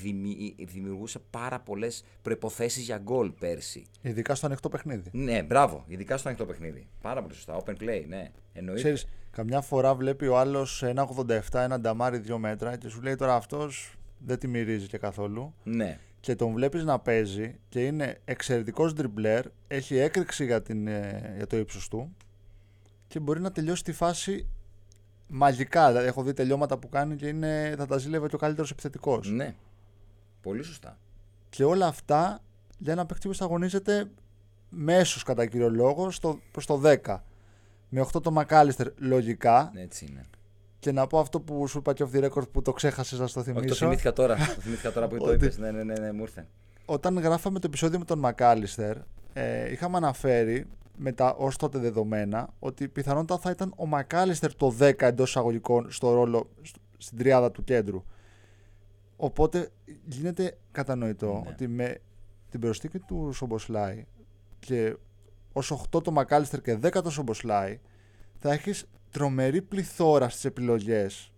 δημιουργούσε 0.67 1.19
πάρα 1.31 1.61
πολλές 1.61 2.05
προποθέσει 2.23 2.81
για 2.81 2.99
γκολ 2.99 3.31
πέρσι. 3.31 3.87
Ειδικά 4.03 4.35
στο 4.35 4.47
ανοιχτό 4.47 4.69
παιχνίδι. 4.69 5.11
Ναι, 5.13 5.43
μπράβο, 5.43 5.85
ειδικά 5.87 6.17
στο 6.17 6.29
ανοιχτό 6.29 6.47
παιχνίδι. 6.47 6.87
Πάρα 7.03 7.23
πολύ 7.23 7.35
σωστά. 7.35 7.63
Open 7.65 7.83
play, 7.83 8.05
ναι. 8.09 8.31
Εννοείται. 8.53 8.81
Ξέρεις, 8.81 9.07
καμιά 9.31 9.61
φορά 9.61 9.95
βλέπει 9.95 10.27
ο 10.27 10.39
άλλος 10.39 10.83
ένα 10.83 11.09
87, 11.29 11.41
ένα 11.53 11.81
νταμάρι 11.81 12.23
2 12.29 12.37
μέτρα 12.37 12.77
και 12.77 12.89
σου 12.89 13.03
λέει 13.03 13.15
τώρα 13.15 13.35
αυτός 13.35 13.97
δεν 14.19 14.39
τη 14.39 14.49
μυρίζει 14.49 14.87
και 14.87 14.99
καθόλου. 14.99 15.55
Ναι. 15.63 15.99
Και 16.21 16.35
τον 16.35 16.53
βλέπεις 16.53 16.85
να 16.85 16.99
παίζει 16.99 17.55
και 17.69 17.87
είναι 17.87 18.21
εξαιρετικός 18.25 18.93
ντριμπλέρ, 18.93 19.45
έχει 19.69 19.97
έκρηξη 19.97 20.45
για, 20.45 20.63
την, 20.63 20.87
ε, 20.87 21.33
για 21.37 21.47
το 21.47 21.57
ύψος 21.57 21.89
του 21.89 22.17
και 23.09 23.21
μπορεί 23.21 23.41
να 23.41 23.53
τελειώσει 23.53 23.85
τη 23.85 23.93
φάση 23.93 24.49
μαγικά. 25.27 25.87
Δηλαδή, 25.89 26.07
έχω 26.07 26.23
δει 26.23 26.33
τελειώματα 26.33 26.79
που 26.79 26.89
κάνει 26.89 27.17
και 27.17 27.27
είναι, 27.27 27.75
θα 27.79 27.87
τα 27.87 27.99
ζήλευε 27.99 28.29
και 28.29 28.35
ο 28.35 28.39
καλύτερος 28.39 28.71
επιθετικός. 28.71 29.31
Ναι. 29.31 29.55
Πολύ 30.41 30.63
σωστά. 30.63 30.99
Και 31.49 31.65
όλα 31.65 31.87
αυτά 31.87 32.43
για 32.79 32.93
ένα 32.93 33.07
παίκτη 33.07 33.29
που 33.29 33.37
αγωνίζεται 33.39 34.11
μέσω 34.69 35.21
κατά 35.25 35.47
κύριο 35.47 35.71
λόγο 35.71 36.13
προς 36.51 36.67
το 36.67 36.81
10. 36.85 37.17
Με 37.89 38.07
8 38.13 38.23
το 38.23 38.31
Μακάλιστερ 38.31 38.87
λογικά. 38.97 39.73
Έτσι 39.75 40.07
είναι. 40.11 40.25
Και 40.79 40.93
να 40.93 41.07
πω 41.07 41.19
αυτό 41.19 41.41
που 41.41 41.67
σου 41.67 41.79
είπα 41.79 41.93
και 41.93 42.05
off 42.07 42.17
the 42.17 42.31
record 42.31 42.51
που 42.51 42.63
το 42.63 42.73
ξέχασες 42.73 43.19
να 43.19 43.27
στο 43.27 43.43
θυμίσω. 43.43 43.61
Όχι, 43.61 43.69
το 43.69 43.75
θυμήθηκα 43.75 44.13
τώρα. 44.13 44.37
το 44.55 44.61
θυμήθηκα 44.61 44.93
τώρα 44.93 45.09
που 45.09 45.17
το 45.17 45.33
είπες. 45.33 45.59
Ναι, 45.59 45.71
ναι, 45.71 45.83
ναι, 45.83 45.95
ναι, 45.95 46.13
μου 46.13 46.23
ήρθε. 46.23 46.47
Όταν 46.85 47.19
γράφαμε 47.19 47.59
το 47.59 47.67
επεισόδιο 47.67 47.99
με 47.99 48.05
τον 48.05 48.19
Μακάλιστερ, 48.19 48.97
ε, 49.33 49.73
είχαμε 49.73 49.97
αναφέρει 49.97 50.67
με 50.97 51.13
τα 51.13 51.35
ως 51.39 51.57
τότε 51.57 51.79
δεδομένα 51.79 52.49
ότι 52.59 52.89
πιθανότατα 52.89 53.41
θα 53.41 53.51
ήταν 53.51 53.73
ο 53.77 53.87
Μακάλιστερ 53.87 54.55
το 54.55 54.77
10 54.81 54.93
εντός 55.01 55.29
εισαγωγικών 55.29 55.91
στο 55.91 56.15
ρόλο 56.15 56.51
στην 56.97 57.19
τριάδα 57.19 57.51
του 57.51 57.65
κέντρου. 57.65 58.05
Οπότε 59.17 59.71
γίνεται 60.05 60.59
κατανοητό 60.73 61.41
ναι. 61.45 61.51
ότι 61.51 61.69
με 61.69 62.01
την 62.51 62.61
προσθήκη 62.61 62.99
του 62.99 63.31
Σομποσλάι 63.33 64.05
και 64.59 64.97
ως 65.53 65.87
8 65.97 66.03
το 66.03 66.11
Μακάλιστερ 66.11 66.61
και 66.61 66.79
10 66.83 67.03
το 67.03 67.11
Σομποσλάι 67.11 67.81
θα 68.39 68.53
έχεις 68.53 68.89
τρομερή 69.11 69.63
πληθώρα 69.63 70.29
στις 70.29 70.45
επιλογές 70.45 71.33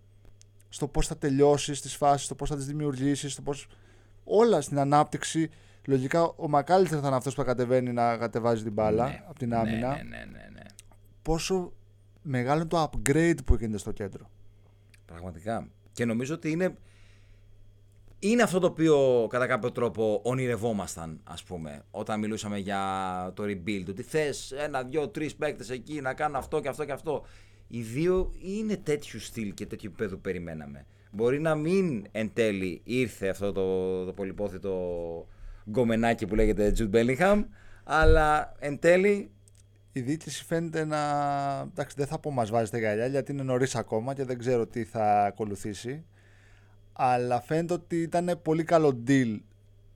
στο 0.69 0.89
πώς 0.89 1.07
θα 1.07 1.17
τελειώσεις 1.17 1.81
τις 1.81 1.97
φάσεις, 1.97 2.25
στο 2.25 2.35
πώς 2.35 2.49
θα 2.49 2.57
τις 2.57 2.67
δημιουργήσεις, 2.67 3.33
στο 3.33 3.43
πώς. 3.43 3.67
όλα 4.25 4.61
στην 4.61 4.79
ανάπτυξη 4.79 5.51
Λογικά 5.89 6.33
ο 6.37 6.49
Μακάλιστερ 6.49 6.99
θα 7.01 7.07
είναι 7.07 7.17
αυτός 7.17 7.35
που 7.35 7.41
θα 7.41 7.47
κατεβαίνει 7.47 7.93
να 7.93 8.17
κατεβάζει 8.17 8.63
την 8.63 8.73
μπάλα 8.73 9.07
ναι, 9.07 9.23
από 9.29 9.39
την 9.39 9.55
άμυνα. 9.55 9.89
Ναι, 9.89 10.03
ναι, 10.03 10.17
ναι, 10.17 10.49
ναι, 10.53 10.63
Πόσο 11.23 11.73
μεγάλο 12.23 12.61
είναι 12.61 12.69
το 12.69 12.91
upgrade 12.91 13.45
που 13.45 13.55
γίνεται 13.55 13.79
στο 13.79 13.93
κέντρο. 13.93 14.31
Πραγματικά. 15.05 15.69
Και 15.93 16.05
νομίζω 16.05 16.35
ότι 16.35 16.51
είναι, 16.51 16.77
είναι 18.19 18.43
αυτό 18.43 18.59
το 18.59 18.67
οποίο 18.67 19.27
κατά 19.31 19.47
κάποιο 19.47 19.73
τρόπο 19.73 20.21
ονειρευόμασταν, 20.25 21.21
ας 21.25 21.43
πούμε, 21.43 21.83
όταν 21.91 22.19
μιλούσαμε 22.19 22.59
για 22.59 22.83
το 23.35 23.43
rebuild. 23.43 23.85
Ότι 23.89 24.03
θες 24.03 24.53
ένα, 24.53 24.83
δύο, 24.83 25.09
τρεις 25.09 25.35
παίκτες 25.35 25.71
εκεί 25.71 26.01
να 26.01 26.15
κάνουν 26.15 26.37
αυτό 26.37 26.61
και 26.61 26.69
αυτό 26.69 26.85
και 26.85 26.93
αυτό. 26.93 27.25
Οι 27.69 27.83
δύο 27.83 28.33
είναι 28.43 28.77
τέτοιου 28.77 29.21
στυλ 29.21 29.55
και 29.55 29.67
τέτοιου 29.67 29.89
επίπεδου 29.93 30.15
που 30.15 30.21
περιμέναμε. 30.21 30.87
Μπορεί 31.11 31.41
να 31.41 31.55
μην 31.55 32.07
εν 32.13 32.31
τέλει 32.33 32.81
ήρθε 32.85 33.29
αυτό 33.29 33.53
το, 33.53 34.05
το 34.05 34.13
πολυπόθητο 34.13 35.27
γκομενάκι 35.71 36.27
που 36.27 36.35
λέγεται 36.35 36.73
Jude 36.79 36.91
Bellingham, 36.91 37.45
αλλά 37.85 38.55
εν 38.59 38.79
τέλει 38.79 39.31
η 39.93 40.01
διοίκηση 40.01 40.45
φαίνεται 40.45 40.85
να. 40.85 40.99
Εντάξει, 41.71 41.97
δεν 41.99 42.07
θα 42.07 42.19
πω 42.19 42.31
μας 42.31 42.51
βάζει 42.51 42.71
τα 42.71 42.79
γυαλιά 42.79 43.07
γιατί 43.07 43.33
είναι 43.33 43.43
νωρίς 43.43 43.75
ακόμα 43.75 44.15
και 44.15 44.25
δεν 44.25 44.39
ξέρω 44.39 44.67
τι 44.67 44.85
θα 44.85 45.25
ακολουθήσει. 45.25 46.05
Αλλά 46.93 47.41
φαίνεται 47.41 47.73
ότι 47.73 48.03
ήταν 48.03 48.41
πολύ 48.43 48.65
καλό 48.65 49.03
deal 49.07 49.39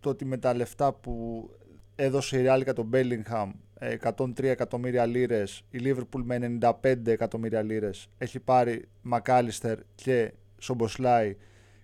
το 0.00 0.09
ότι 0.09 0.25
με 0.25 0.37
τα 0.37 0.55
λεφτά 0.55 0.93
που 0.93 1.49
έδωσε 1.95 2.38
η 2.38 2.47
Real 2.49 2.62
για 2.62 2.73
τον 2.73 2.91
Bellingham 2.93 3.50
103 4.14 4.43
εκατομμύρια 4.43 5.07
λίρες, 5.07 5.64
η 5.71 5.81
Liverpool 5.85 6.23
με 6.25 6.59
95 6.83 7.07
εκατομμύρια 7.07 7.62
λίρες 7.62 8.09
έχει 8.19 8.41
πάρει 8.41 8.88
Μακάλιστερ 9.02 9.79
και 9.95 10.33
Σομποσλάι, 10.59 11.37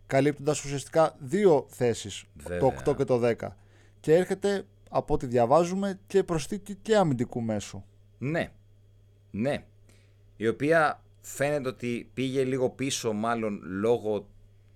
καλύπτοντας 0.06 0.64
ουσιαστικά 0.64 1.16
δύο 1.18 1.66
θέσεις, 1.68 2.24
το 2.58 2.72
8 2.86 2.96
και 2.96 3.04
το 3.04 3.20
10. 3.24 3.34
Και 4.00 4.14
έρχεται 4.14 4.66
από 4.90 5.14
ό,τι 5.14 5.26
διαβάζουμε 5.26 6.00
και 6.06 6.22
προσθήκη 6.22 6.74
και 6.74 6.96
αμυντικού 6.96 7.40
μέσου. 7.40 7.84
Ναι. 8.18 8.52
Ναι. 9.30 9.64
Η 10.36 10.48
οποία 10.48 11.02
φαίνεται 11.20 11.68
ότι 11.68 12.10
πήγε 12.14 12.44
λίγο 12.44 12.70
πίσω 12.70 13.12
μάλλον 13.12 13.60
λόγω 13.64 14.28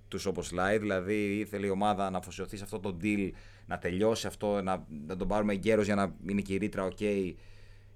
τους 0.08 0.22
Σομποσλάι, 0.22 0.78
δηλαδή 0.78 1.38
ήθελε 1.38 1.66
η 1.66 1.70
ομάδα 1.70 2.10
να 2.10 2.18
αφοσιωθεί 2.18 2.56
σε 2.56 2.64
αυτό 2.64 2.80
το 2.80 2.96
deal 3.02 3.30
να 3.66 3.78
τελειώσει 3.78 4.26
αυτό, 4.26 4.62
να, 4.62 4.86
να 5.06 5.16
τον 5.16 5.28
πάρουμε 5.28 5.52
γέρος 5.52 5.84
για 5.84 5.94
να 5.94 6.14
είναι 6.26 6.40
και 6.40 6.54
η 6.54 6.56
ρήτρα 6.56 6.88
ok 6.88 7.34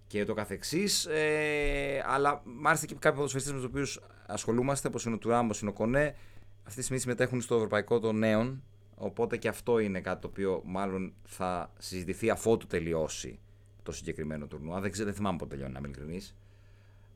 και 0.07 0.25
το 0.25 0.35
καθεξής. 0.35 1.07
Ε, 1.07 2.05
αλλά 2.07 2.43
μάλιστα 2.45 2.87
και 2.87 2.95
κάποιοι 2.95 3.17
ποδοσφαιριστές 3.17 3.55
με 3.55 3.61
τους 3.61 3.69
οποίους 3.69 4.01
ασχολούμαστε, 4.27 4.89
όπως 4.89 5.05
είναι 5.05 5.15
ο 5.15 5.19
Τουράμ, 5.19 5.45
όπως 5.45 5.61
είναι 5.61 5.71
ο 5.71 5.73
Κονέ, 5.73 6.15
αυτή 6.63 6.77
τη 6.77 6.83
στιγμή 6.83 6.99
συμμετέχουν 6.99 7.41
στο 7.41 7.55
Ευρωπαϊκό 7.55 8.01
των 8.01 8.19
Νέων, 8.19 8.63
οπότε 8.97 9.37
και 9.37 9.49
αυτό 9.49 9.79
είναι 9.79 10.01
κάτι 10.01 10.21
το 10.21 10.27
οποίο 10.27 10.63
μάλλον 10.65 11.15
θα 11.25 11.73
συζητηθεί 11.79 12.31
αφότου 12.31 12.67
τελειώσει 12.67 13.39
το 13.83 13.93
συγκεκριμένο 13.93 14.47
τουρνουά. 14.47 14.81
Δεν, 14.81 14.91
ξέρω, 14.91 15.07
δεν 15.07 15.17
θυμάμαι 15.17 15.37
πότε 15.37 15.51
τελειώνει, 15.51 15.73
να 15.73 15.79
είμαι 15.79 15.89
ειλικρινής. 15.89 16.35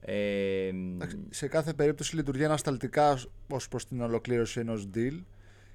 Ε, 0.00 0.70
σε 1.30 1.48
κάθε 1.48 1.72
περίπτωση 1.72 2.16
λειτουργεί 2.16 2.44
ανασταλτικά 2.44 3.18
ως 3.50 3.68
προς 3.68 3.86
την 3.86 4.00
ολοκλήρωση 4.00 4.60
ενός 4.60 4.88
deal. 4.94 5.22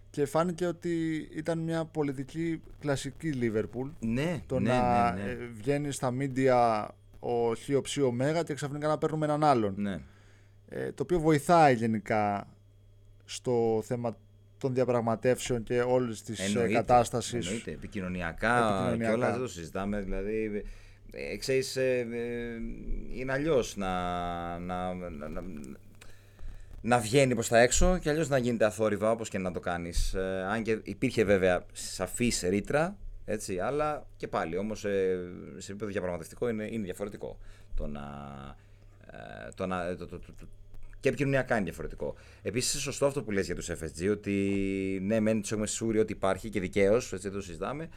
Και 0.10 0.26
φάνηκε 0.26 0.66
ότι 0.66 1.28
ήταν 1.36 1.60
μια 1.60 1.86
πολιτική 1.86 2.62
κλασική 2.80 3.32
Λίβερπουλ. 3.32 3.90
Ναι, 4.00 4.42
το 4.46 4.60
ναι, 4.60 4.70
να 4.70 5.14
ναι, 5.14 5.24
ναι. 5.24 5.30
ε, 5.30 5.36
βγαίνει 5.36 5.92
στα 5.92 6.12
μίντια 6.12 6.90
ο 7.20 7.56
Χίο 7.56 7.82
Ψίο 7.82 8.12
Μέγα 8.12 8.44
και 8.44 8.54
ξαφνικά 8.54 8.88
να 8.88 8.98
παίρνουμε 8.98 9.26
έναν 9.26 9.44
άλλον. 9.44 9.74
Ναι. 9.78 10.00
Ε, 10.70 10.92
το 10.92 11.04
οποίο 11.04 11.20
βοηθάει 11.20 11.76
γενικά 11.76 12.48
στο 13.26 13.82
θέμα 13.86 14.18
των 14.66 14.74
διαπραγματεύσεων 14.74 15.64
και 15.64 15.82
όλης 15.82 16.22
της 16.22 16.56
κατάστασης. 16.72 17.46
Εννοείται, 17.46 17.72
επικοινωνιακά, 17.72 18.58
επικοινωνιακά. 18.58 19.06
και 19.06 19.18
όλας 19.18 19.32
δεν 19.32 19.42
το 19.42 19.48
συζητάμε. 19.48 20.02
Δηλαδή, 20.02 20.64
ε, 21.12 21.38
ξέρεις, 21.38 21.76
ε, 21.76 22.08
ε, 22.12 22.56
είναι 23.20 23.32
αλλιώς 23.32 23.76
να, 23.76 23.90
να, 24.60 24.94
να, 24.94 25.30
να, 25.30 25.44
να 26.82 27.00
βγαίνει 27.00 27.34
προς 27.34 27.48
τα 27.48 27.60
έξω 27.60 27.98
και 27.98 28.10
αλλιώς 28.10 28.30
να 28.30 28.38
γίνεται 28.38 28.66
αθόρυβα 28.66 29.12
όπως 29.12 29.30
και 29.30 29.38
να 29.38 29.52
το 29.52 29.60
κάνεις. 29.60 30.14
Ε, 30.14 30.46
αν 30.50 30.64
και 30.64 30.80
υπήρχε 30.84 31.24
βέβαια 31.24 31.66
σαφής 31.72 32.42
ρήτρα, 32.42 32.98
έτσι, 33.26 33.60
αλλά 33.60 34.06
και 34.18 34.28
πάλι 34.28 34.58
όμως 34.58 34.86
ε, 34.86 35.20
σε 35.58 35.72
επίπεδο 35.72 35.92
διαπραγματευτικό 35.92 36.50
είναι, 36.50 36.68
είναι 36.72 36.84
διαφορετικό. 36.84 37.38
Το 37.76 37.88
να, 37.88 38.02
ε, 39.12 39.50
το 39.56 39.66
να, 39.66 39.96
το, 39.96 40.08
το, 40.08 40.20
το, 40.20 40.48
και 41.06 41.12
επικοινωνιακά 41.12 41.56
είναι 41.56 41.64
διαφορετικό. 41.64 42.16
Επίσης, 42.42 42.74
είναι 42.74 42.82
σωστό 42.82 43.06
αυτό 43.06 43.24
που 43.24 43.32
λες 43.32 43.46
για 43.46 43.56
τους 43.56 43.70
FSG, 43.70 44.12
ότι 44.12 44.32
ναι, 45.02 45.20
μένει 45.20 45.42
τους 45.42 45.52
έχουμε 45.52 45.68
σούρει 45.68 46.00
ότι 46.00 46.14
υπάρχει 46.14 46.50
και 46.50 46.60
δικαίως, 46.60 47.14
έτσι 47.14 47.28
δεν 47.28 47.38
το 47.38 47.44
συζητάμε, 47.44 47.90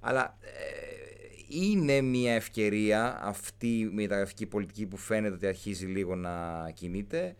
αλλά 0.00 0.38
ε, 0.40 0.50
είναι 1.48 2.00
μια 2.00 2.34
ευκαιρία 2.34 3.18
αυτή 3.22 3.78
η 3.78 3.84
μεταγραφική 3.84 4.46
πολιτική 4.46 4.86
που 4.86 4.96
φαίνεται 4.96 5.34
ότι 5.34 5.46
αρχίζει 5.46 5.86
λίγο 5.86 6.14
να 6.14 6.70
κινείται 6.74 7.36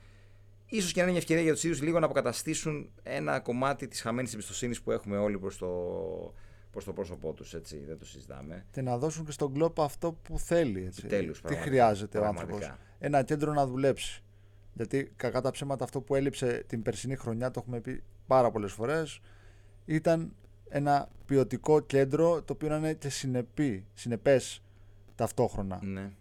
ίσως 0.67 0.93
και 0.93 0.99
να 0.99 1.03
είναι 1.03 1.13
μια 1.13 1.21
ευκαιρία 1.21 1.43
για 1.43 1.53
τους 1.53 1.65
ίδιους 1.65 1.83
λίγο 1.83 1.99
να 1.99 2.05
αποκαταστήσουν 2.05 2.91
ένα 3.03 3.41
κομμάτι 3.41 3.89
της 3.89 4.01
χαμένης 4.01 4.33
εμπιστοσύνης 4.33 4.83
που 4.83 4.91
έχουμε 4.91 5.19
όλοι 5.19 5.39
προς 5.39 5.59
το, 5.59 5.69
προς 6.71 6.85
το 6.85 6.93
πρόσωπό 6.93 7.33
τους. 7.33 7.51
Δεν 7.87 7.99
το 7.99 8.05
συζητάμε. 8.05 8.67
Και 8.71 8.83
να 8.83 8.99
δώσουν 8.99 9.25
και 9.25 9.33
στον 9.33 9.53
κλόπ 9.53 9.81
αυτό 9.81 10.13
που 10.13 10.39
θέλει. 10.39 10.85
Έτσι. 10.85 11.07
Τέλους, 11.07 11.41
Τι 11.41 11.55
χρειάζεται 11.55 12.19
ο 12.19 12.25
άνθρωπος. 12.25 12.73
Ένα 12.99 13.23
κέντρο 13.23 13.53
να 13.53 13.67
δουλέψει. 13.67 14.22
Γιατί 14.75 15.13
κακά 15.17 15.41
τα 15.41 15.51
ψέματα 15.51 15.85
αυτό 15.85 16.01
που 16.01 16.15
έλειψε 16.15 16.65
την 16.67 16.83
περσινή 16.83 17.17
χρονιά, 17.17 17.51
το 17.51 17.61
έχουμε 17.63 17.81
πει 17.81 18.03
πάρα 18.27 18.51
πολλές 18.51 18.73
φορές, 18.73 19.21
ήταν 19.85 20.35
ένα 20.69 21.09
ποιοτικό 21.27 21.81
κέντρο 21.81 22.43
το 22.43 22.53
οποίο 22.53 22.69
να 22.69 22.77
είναι 22.77 22.93
και 22.95 23.09
συνεπή, 23.09 23.87
συνεπές 23.95 24.63
ταυτόχρονα. 25.15 25.79
Ναι 25.83 26.13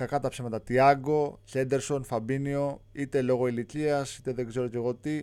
κακά 0.00 0.20
τα 0.20 0.28
ψέματα. 0.28 0.60
Τιάγκο, 0.60 1.40
Χέντερσον, 1.44 2.04
Φαμπίνιο, 2.04 2.80
είτε 2.92 3.22
λόγω 3.22 3.46
ηλικίας, 3.46 4.16
είτε 4.16 4.32
δεν 4.32 4.48
ξέρω 4.48 4.68
και 4.68 4.76
εγώ 4.76 4.94
τι, 4.94 5.22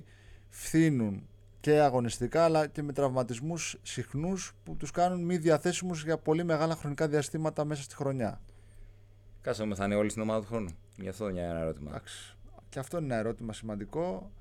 φθήνουν 0.49 1.27
και 1.59 1.79
αγωνιστικά 1.79 2.43
αλλά 2.43 2.67
και 2.67 2.81
με 2.81 2.93
τραυματισμούς 2.93 3.79
συχνούς 3.81 4.53
που 4.63 4.75
τους 4.75 4.91
κάνουν 4.91 5.23
μη 5.23 5.37
διαθέσιμους 5.37 6.03
για 6.03 6.17
πολύ 6.17 6.43
μεγάλα 6.43 6.75
χρονικά 6.75 7.07
διαστήματα 7.07 7.65
μέσα 7.65 7.83
στη 7.83 7.95
χρονιά. 7.95 8.41
Κάσαμε 9.41 9.75
θα 9.75 9.85
είναι 9.85 9.95
όλοι 9.95 10.09
στην 10.09 10.21
ομάδα 10.21 10.41
του 10.41 10.47
χρόνου; 10.47 10.69
Γι' 10.95 11.09
αυτό 11.09 11.29
είναι 11.29 11.41
ένα 11.41 11.59
ερώτημα. 11.59 11.89
Εντάξει. 11.89 12.36
Και 12.69 12.79
αυτό 12.79 12.97
είναι 12.97 13.05
ένα 13.05 13.15
ερώτημα 13.15 13.53
σημαντικό. 13.53 14.31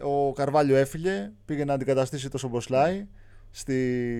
Ο 0.00 0.32
Καρβάλιο 0.32 0.76
έφυγε, 0.76 1.32
πήγε 1.44 1.64
να 1.64 1.74
αντικαταστήσει 1.74 2.30
το 2.30 2.38
Σομποσλάι 2.38 3.06
στη 3.50 3.74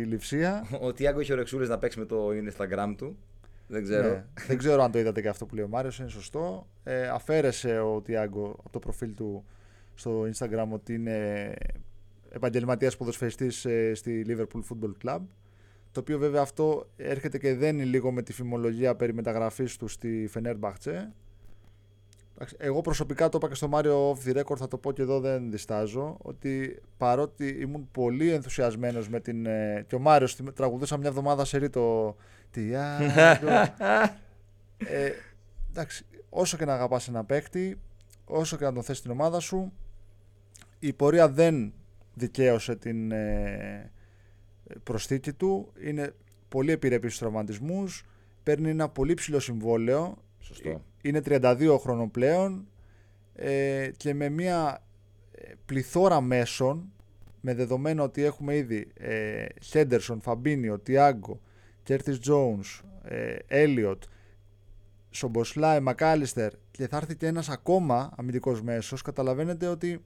Λιψία. 0.07 0.67
Ο 0.81 0.93
Τιάγκο 0.93 1.21
είχε 1.21 1.33
ωρεξούλες 1.33 1.69
να 1.69 1.79
παίξει 1.79 1.99
με 1.99 2.05
το 2.05 2.29
Instagram 2.29 2.95
του. 2.97 3.19
Δεν 3.67 3.83
ξέρω. 3.83 4.09
Ναι, 4.09 4.25
δεν 4.47 4.59
ξέρω 4.59 4.83
αν 4.83 4.91
το 4.91 4.99
είδατε 4.99 5.21
και 5.21 5.29
αυτό 5.29 5.47
που 5.47 5.55
λέει 5.55 5.65
ο 5.65 5.69
Μάριος, 5.69 5.99
είναι 5.99 6.09
σωστό. 6.09 6.67
Ε, 6.85 7.09
αφαίρεσε 7.09 7.79
ο 7.79 8.00
Τιάγκο 8.00 8.57
από 8.59 8.71
το 8.71 8.79
προφίλ 8.79 9.15
του 9.15 9.45
στο 9.95 10.29
Instagram 10.35 10.67
ότι 10.71 10.95
είναι 10.95 11.53
επαγγελματίας 12.31 12.97
ποδοσφαιριστής 12.97 13.65
ε, 13.65 13.95
στη 13.95 14.25
Liverpool 14.29 14.61
Football 14.61 14.93
Club. 15.05 15.21
Το 15.93 16.00
οποίο 16.00 16.19
βέβαια 16.19 16.43
αυτό 16.43 16.88
έρχεται 16.97 17.38
και 17.38 17.55
δένει 17.55 17.85
λίγο 17.85 18.12
με 18.12 18.23
τη 18.23 18.33
φημολογία 18.33 18.95
περί 18.97 19.15
μεταγραφής 19.15 19.76
του 19.76 19.88
στη 19.88 20.31
Fenerbahce. 20.35 21.09
Εγώ 22.57 22.81
προσωπικά 22.81 23.28
το 23.28 23.38
είπα 23.38 23.49
και 23.49 23.55
στο 23.55 23.69
Mario 23.73 24.11
Off 24.11 24.28
the 24.28 24.40
Record, 24.40 24.57
θα 24.57 24.69
το 24.69 24.78
πω 24.78 24.93
και 24.93 25.02
εδώ 25.02 25.21
δεν 25.21 25.50
διστάζω, 25.50 26.16
ότι 26.23 26.83
παρότι 26.97 27.49
ήμουν 27.49 27.88
πολύ 27.90 28.31
ενθουσιασμένος 28.31 29.09
με 29.09 29.21
την... 29.21 29.47
Ε, 29.47 29.85
και 29.88 29.95
ο 29.95 29.99
Μάριος 29.99 30.37
τραγουδούσα 30.55 30.97
μια 30.97 31.09
εβδομάδα 31.09 31.45
σε 31.45 31.69
το 31.69 32.16
ε, 34.76 35.11
εντάξει, 35.71 36.07
όσο 36.28 36.57
και 36.57 36.64
να 36.64 36.75
αγαπάς 36.75 37.09
ένα 37.09 37.25
παίκτη, 37.25 37.81
όσο 38.25 38.57
και 38.57 38.64
να 38.64 38.73
τον 38.73 38.83
θες 38.83 38.99
στην 38.99 39.11
ομάδα 39.11 39.40
σου, 39.40 39.73
η 40.78 40.93
πορεία 40.93 41.28
δεν 41.28 41.73
δικαίωσε 42.14 42.76
την 42.76 43.12
ε, 43.12 43.90
προσθήκη 44.83 45.33
του. 45.33 45.73
Είναι 45.81 46.14
πολύ 46.49 46.73
επιρρεπής 46.73 47.14
στους 47.14 47.21
τραυματισμούς. 47.21 48.05
Παίρνει 48.43 48.71
ένα 48.71 48.88
πολύ 48.88 49.14
ψηλό 49.14 49.40
συμβόλαιο. 49.40 50.16
Σωστό. 50.47 50.85
Είναι 51.03 51.21
32 51.25 51.76
χρόνων 51.81 52.11
πλέον 52.11 52.67
ε, 53.35 53.91
και 53.97 54.15
με 54.15 54.29
μια 54.29 54.83
ε, 55.33 55.53
πληθώρα 55.67 56.21
μέσων 56.21 56.93
με 57.41 57.55
δεδομένο 57.55 58.03
ότι 58.03 58.23
έχουμε 58.23 58.57
ήδη 58.57 58.93
Χέντερσον, 59.62 60.21
Φαμπίνιο, 60.21 60.79
Τιάγκο, 60.79 61.41
Κέρτις 61.83 62.19
Jones, 62.29 62.85
Έλιοτ, 63.47 64.03
Σομποσλάι, 65.11 65.81
Μακάλιστερ 65.81 66.53
και 66.71 66.88
θα 66.88 66.97
έρθει 66.97 67.17
και 67.17 67.26
ένας 67.26 67.49
ακόμα 67.49 68.12
αμυντικός 68.17 68.62
μέσος, 68.62 69.03
καταλαβαίνετε 69.03 69.67
ότι 69.67 70.05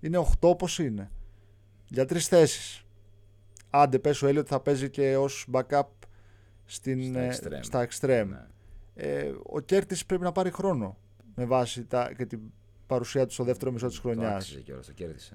είναι 0.00 0.18
8 0.18 0.24
όπως 0.40 0.78
είναι. 0.78 1.10
Για 1.88 2.04
τρεις 2.06 2.28
θέσεις. 2.28 2.84
Άντε 3.70 3.98
πες 3.98 4.22
ο 4.22 4.26
Έλιοτ 4.26 4.46
θα 4.48 4.60
παίζει 4.60 4.90
και 4.90 5.16
ως 5.16 5.46
backup 5.52 5.82
στην, 6.64 7.16
στα 7.60 7.88
extreme. 7.88 8.26
Ναι. 8.28 8.46
Ε, 9.00 9.32
ο 9.42 9.60
Κέρτις 9.60 10.06
πρέπει 10.06 10.22
να 10.22 10.32
πάρει 10.32 10.50
χρόνο 10.50 10.96
με 11.34 11.44
βάση 11.44 11.84
τα, 11.84 12.12
και 12.16 12.26
την 12.26 12.40
παρουσία 12.86 13.26
του 13.26 13.32
στο 13.32 13.44
δεύτερο 13.44 13.72
μισό 13.72 13.88
της 13.88 13.98
χρονιάς. 13.98 14.58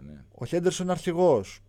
Ναι. 0.05 0.23
Ο 0.35 0.45
Χέντερσον 0.45 0.85
είναι 0.85 0.95
αρχηγός 0.95 1.61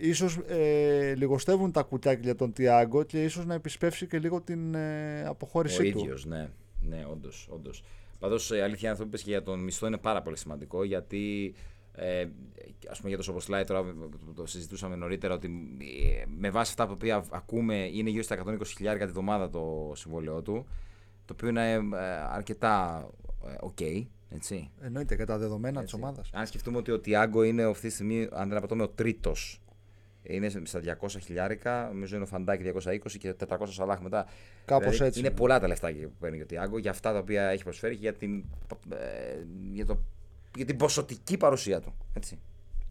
ίσως 0.00 0.38
ε, 0.46 1.14
λιγοστεύουν 1.14 1.72
τα 1.72 1.82
κουτάκια 1.82 2.22
για 2.22 2.34
τον 2.34 2.52
Τιάγκο 2.52 3.02
και 3.02 3.24
ίσως 3.24 3.46
να 3.46 3.54
επισπεύσει 3.54 4.06
και 4.06 4.18
λίγο 4.18 4.40
την 4.40 4.74
ε, 4.74 5.24
αποχώρησή 5.26 5.88
Ο 5.88 5.90
του. 5.90 5.98
Ο 5.98 6.00
ίδιος, 6.00 6.24
ναι. 6.24 6.48
Ναι, 6.80 7.06
όντως, 7.10 7.48
όντως. 7.50 7.82
Πάντως, 8.18 8.50
η 8.50 8.60
αλήθεια 8.60 8.90
αυτό 8.90 9.02
που 9.02 9.08
είπες 9.08 9.22
και 9.22 9.30
για 9.30 9.42
τον 9.42 9.60
μισθό 9.60 9.86
είναι 9.86 9.98
πάρα 9.98 10.22
πολύ 10.22 10.36
σημαντικό, 10.36 10.84
γιατί 10.84 11.54
ε, 11.94 12.26
ας 12.90 12.96
πούμε 12.96 13.08
για 13.08 13.16
το 13.16 13.22
Σομποσλάι 13.22 13.64
τώρα 13.64 13.94
το 14.34 14.46
συζητούσαμε 14.46 14.96
νωρίτερα 14.96 15.34
ότι 15.34 15.46
ε, 15.78 16.24
με 16.38 16.50
βάση 16.50 16.74
αυτά 16.78 16.86
που 16.86 16.96
ακούμε 17.30 17.74
είναι 17.74 18.10
γύρω 18.10 18.22
στα 18.22 18.44
120.000 18.46 18.96
τη 18.98 19.06
βδομάδα 19.06 19.50
το 19.50 19.92
συμβόλαιό 19.94 20.42
του 20.42 20.66
το 21.30 21.36
οποίο 21.36 21.48
είναι 21.48 21.72
ε, 21.72 21.80
αρκετά 22.30 23.06
OK 23.60 23.76
okay, 23.80 24.06
έτσι. 24.28 24.70
Εννοείται 24.80 25.16
κατά 25.16 25.38
δεδομένα 25.38 25.82
της 25.82 25.92
ομάδας. 25.92 26.30
Αν 26.32 26.46
σκεφτούμε 26.46 26.76
ότι 26.76 26.90
ο 26.90 27.00
Τιάγκο 27.00 27.42
είναι 27.42 27.62
αυτή 27.62 27.86
τη 27.86 27.92
στιγμή, 27.92 28.28
αν 28.32 28.48
δεν 28.48 28.58
απατώμε, 28.58 28.82
ο 28.82 28.88
τρίτος 28.88 29.62
είναι 30.22 30.50
στα 30.62 30.80
200 31.00 31.08
χιλιάρικα. 31.20 31.88
Νομίζω 31.92 32.14
είναι 32.14 32.24
ο 32.24 32.26
Φαντάκη 32.26 32.72
220 32.74 32.98
και 33.18 33.34
400 33.48 33.56
Σαλάχ 33.68 34.00
μετά. 34.00 34.26
Κάπως 34.64 34.90
Δηλαδή, 34.90 35.04
έτσι. 35.04 35.18
Είναι 35.18 35.30
πολλά 35.30 35.60
τα 35.60 35.68
λεφτά 35.68 35.88
που 35.88 36.12
παίρνει 36.20 36.42
ο 36.42 36.46
Τιάγκο 36.46 36.78
για 36.78 36.90
αυτά 36.90 37.12
τα 37.12 37.18
οποία 37.18 37.48
έχει 37.48 37.62
προσφέρει 37.62 37.94
και 37.94 38.00
για 38.00 38.14
την, 38.14 38.44
ε, 38.88 38.96
για 39.72 39.86
το, 39.86 39.98
για 40.56 40.64
την 40.64 40.76
ποσοτική 40.76 41.36
παρουσία 41.36 41.80
του. 41.80 41.94
Έτσι. 42.14 42.38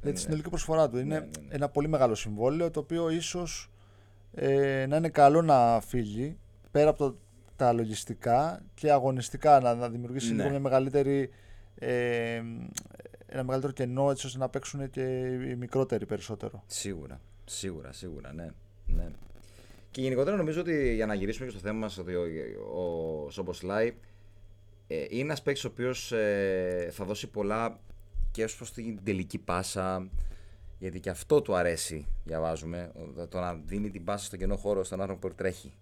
Για 0.02 0.14
τη 0.14 0.20
συνολική 0.20 0.50
προσφορά 0.50 0.90
του. 0.90 0.98
Είναι 0.98 1.06
Ναι, 1.06 1.20
ναι, 1.20 1.26
ναι. 1.26 1.56
ένα 1.56 1.70
πολύ 1.70 1.88
μεγάλο 1.88 2.16
συμβόλαιο 2.16 2.72
το 2.72 2.80
οποίο 2.80 3.10
ίσως 3.10 3.72
ε, 4.34 4.86
να 4.90 4.98
είναι 4.98 5.10
καλό 5.10 5.42
να 5.42 5.82
φύγει 5.82 6.38
πέρα 6.72 6.90
από 6.90 6.98
το, 6.98 7.18
τα 7.60 7.74
λογιστικά 7.74 8.62
και 8.74 8.92
αγωνιστικά 8.92 9.60
να, 9.60 9.76
να 9.76 9.90
δημιουργήσει 9.90 10.30
Ναι. 10.30 10.36
λίγο 10.36 10.50
μια 10.50 10.60
μεγαλύτερη. 10.60 11.30
Ε, 11.76 12.42
ένα 13.28 13.44
μεγαλύτερο 13.44 13.74
κενό 13.74 14.10
έτσι 14.12 14.26
ώστε 14.26 14.38
να 14.38 14.50
παίξουν 14.50 14.90
και 14.90 15.02
οι 15.50 15.56
μικρότεροι 15.56 16.06
περισσότερο. 16.06 16.64
Σίγουρα, 16.68 17.22
σίγουρα, 17.46 17.92
σίγουρα, 17.92 18.34
ναι. 18.34 18.50
ναι. 18.86 19.08
Και 19.92 20.02
γενικότερα 20.02 20.36
νομίζω 20.38 20.62
ότι 20.62 20.94
για 20.96 21.06
να 21.06 21.14
γυρίσουμε 21.14 21.46
και 21.46 21.52
στο 21.52 21.62
θέμα 21.68 21.80
μας 21.80 21.98
ότι 21.98 22.16
ο, 22.16 22.22
ο 22.82 23.30
Σομποσλάι 23.30 23.94
ε, 24.88 25.06
είναι 25.10 25.22
ένας 25.22 25.42
παίκτης 25.42 25.64
ο 25.66 25.68
οποίος 25.68 26.12
ε, 26.12 26.90
θα 26.92 27.06
δώσει 27.06 27.28
πολλά 27.28 27.80
και 28.32 28.44
ως 28.44 28.56
προς 28.56 28.74
την 28.74 29.00
τελική 29.04 29.38
πάσα 29.38 30.10
γιατί 30.80 31.00
και 31.00 31.10
αυτό 31.10 31.42
του 31.42 31.56
αρέσει, 31.56 32.08
διαβάζουμε, 32.24 32.92
ο- 33.18 33.28
το 33.28 33.40
να 33.40 33.54
δίνει 33.66 33.90
την 33.90 34.04
πάσα 34.04 34.26
στον 34.26 34.40
κενό 34.40 34.56
χώρο 34.56 34.84
στον 34.84 35.02
άνθρωπο 35.02 35.28
που 35.28 35.36
τρέχει. 35.36 35.74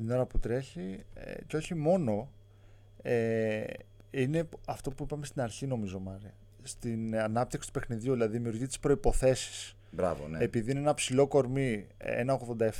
Την 0.00 0.10
ώρα 0.10 0.26
που 0.26 0.38
τρέχει 0.38 1.04
ε, 1.14 1.34
και 1.46 1.56
όχι 1.56 1.74
μόνο 1.74 2.30
ε, 3.02 3.62
είναι 4.10 4.48
αυτό 4.66 4.90
που 4.90 5.02
είπαμε 5.02 5.26
στην 5.26 5.42
αρχή 5.42 5.66
νομίζω 5.66 5.98
Μάρε 5.98 6.34
στην 6.62 7.16
ανάπτυξη 7.16 7.72
του 7.72 7.78
παιχνιδιού 7.78 8.12
δηλαδή 8.12 8.36
δημιουργεί 8.36 8.66
τις 8.66 8.78
προϋποθέσεις 8.78 9.76
Μπράβο, 9.90 10.28
ναι. 10.28 10.38
επειδή 10.38 10.70
είναι 10.70 10.80
ένα 10.80 10.94
ψηλό 10.94 11.26
κορμί 11.26 11.86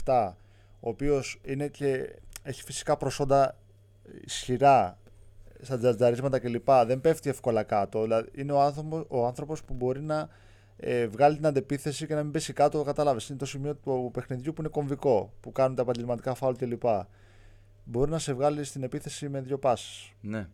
1,87 0.04 0.32
ο 0.80 0.88
οποίος 0.88 1.40
είναι 1.44 1.68
και 1.68 2.16
έχει 2.42 2.62
φυσικά 2.62 2.96
προσόντα 2.96 3.56
ισχυρά 4.24 4.98
στα 5.62 5.78
τζατζαρίσματα 5.78 6.38
κλπ. 6.38 6.70
Δεν 6.86 7.00
πέφτει 7.00 7.30
εύκολα 7.30 7.62
κάτω. 7.62 8.02
Δηλαδή 8.02 8.28
είναι 8.34 8.52
ο 8.52 8.60
άνθρωπος, 8.60 9.04
ο 9.08 9.26
άνθρωπος 9.26 9.64
που 9.64 9.74
μπορεί 9.74 10.00
να 10.00 10.28
ε, 10.82 11.06
βγάλει 11.06 11.36
την 11.36 11.46
αντεπίθεση 11.46 12.06
και 12.06 12.14
να 12.14 12.22
μην 12.22 12.32
πέσει 12.32 12.52
κάτω. 12.52 12.82
Κατάλαβες. 12.82 13.28
Είναι 13.28 13.38
το 13.38 13.46
σημείο 13.46 13.74
του 13.74 14.10
παιχνιδιού 14.12 14.52
που 14.52 14.60
είναι 14.60 14.70
κομβικό, 14.70 15.32
που 15.40 15.52
κάνουν 15.52 15.76
τα 15.76 15.82
επαγγελματικά 15.82 16.34
φάουλ 16.34 16.54
κλπ. 16.54 16.82
Μπορεί 17.84 18.10
να 18.10 18.18
σε 18.18 18.32
βγάλει 18.32 18.64
στην 18.64 18.82
επίθεση 18.82 19.28
με 19.28 19.40
δύο 19.40 19.58
πάσεις 19.58 20.12
ναι. 20.20 20.48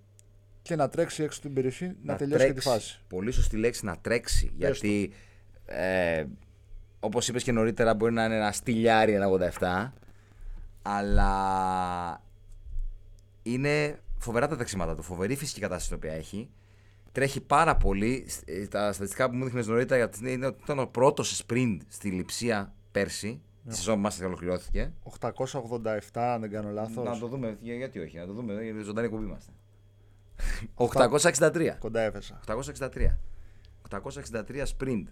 και 0.62 0.76
να 0.76 0.88
τρέξει 0.88 1.23
έξω 1.23 1.40
την 1.40 1.54
περιοχή 1.54 1.92
να, 2.02 2.16
τελειώσει 2.16 2.47
και 2.47 2.52
τη 2.52 2.61
φάση. 2.61 3.00
Πολύ 3.09 3.30
σωστή 3.30 3.56
λέξη 3.56 3.85
να 3.85 3.97
τρέξει. 3.97 4.52
γιατί 4.56 5.12
ε, 5.66 6.25
όπως 7.00 7.28
είπες 7.28 7.42
και 7.42 7.52
νωρίτερα, 7.52 7.95
μπορεί 7.95 8.12
να 8.12 8.25
είναι 8.25 8.37
ένα 8.37 8.52
στυλιάρι 8.52 9.12
ένα 9.12 9.26
87, 9.59 9.90
αλλά 10.83 12.23
είναι 13.42 13.99
φοβερά 14.18 14.49
τα 14.49 14.54
τρεξίματα 14.54 14.95
του. 14.95 15.02
Φοβερή 15.02 15.37
φυσική 15.37 15.61
κατάσταση 15.61 15.88
την 15.88 15.97
οποία 15.97 16.12
έχει. 16.12 16.50
Τρέχει 17.16 17.40
πάρα 17.40 17.76
πολύ. 17.76 18.26
Ε, 18.44 18.66
Τα 18.66 18.92
στατιστικά 18.92 19.30
που 19.30 19.37
μου 19.37 19.44
δείχνεις 19.44 19.66
νωρίτερα 19.66 19.96
γιατί 19.96 20.32
είναι 20.32 20.46
ότι 20.46 20.61
ήταν 20.62 20.78
ο 20.78 20.87
πρώτος 20.87 21.28
σε 21.37 21.44
sprint 21.49 21.76
στη 21.88 22.11
λειψία 22.11 22.75
πέρσι. 22.90 23.40
Τη 23.68 23.75
σεζόν 23.76 23.94
που 23.94 24.00
μας 24.00 24.20
ολοκληρώθηκε. 24.20 24.92
887 25.20 25.99
αν 26.12 26.40
δεν 26.40 26.50
κάνω 26.50 26.70
λάθος. 26.70 27.04
Να 27.04 27.18
το 27.18 27.26
δούμε, 27.26 27.56
για- 27.61 27.75
γιατί 27.75 27.99
όχι, 27.99 28.16
να 28.18 28.26
το 28.26 28.32
δούμε. 28.32 28.52
Είναι 28.52 28.82
ζωντανή 28.82 29.08
κουμπί 29.08 29.25
είμαστε. 29.25 29.52
863. 30.75 31.76
Κοντά 31.78 32.00
έφεσα. 32.00 32.40
863. 32.46 33.18
863 33.90 34.64
sprint. 34.79 35.05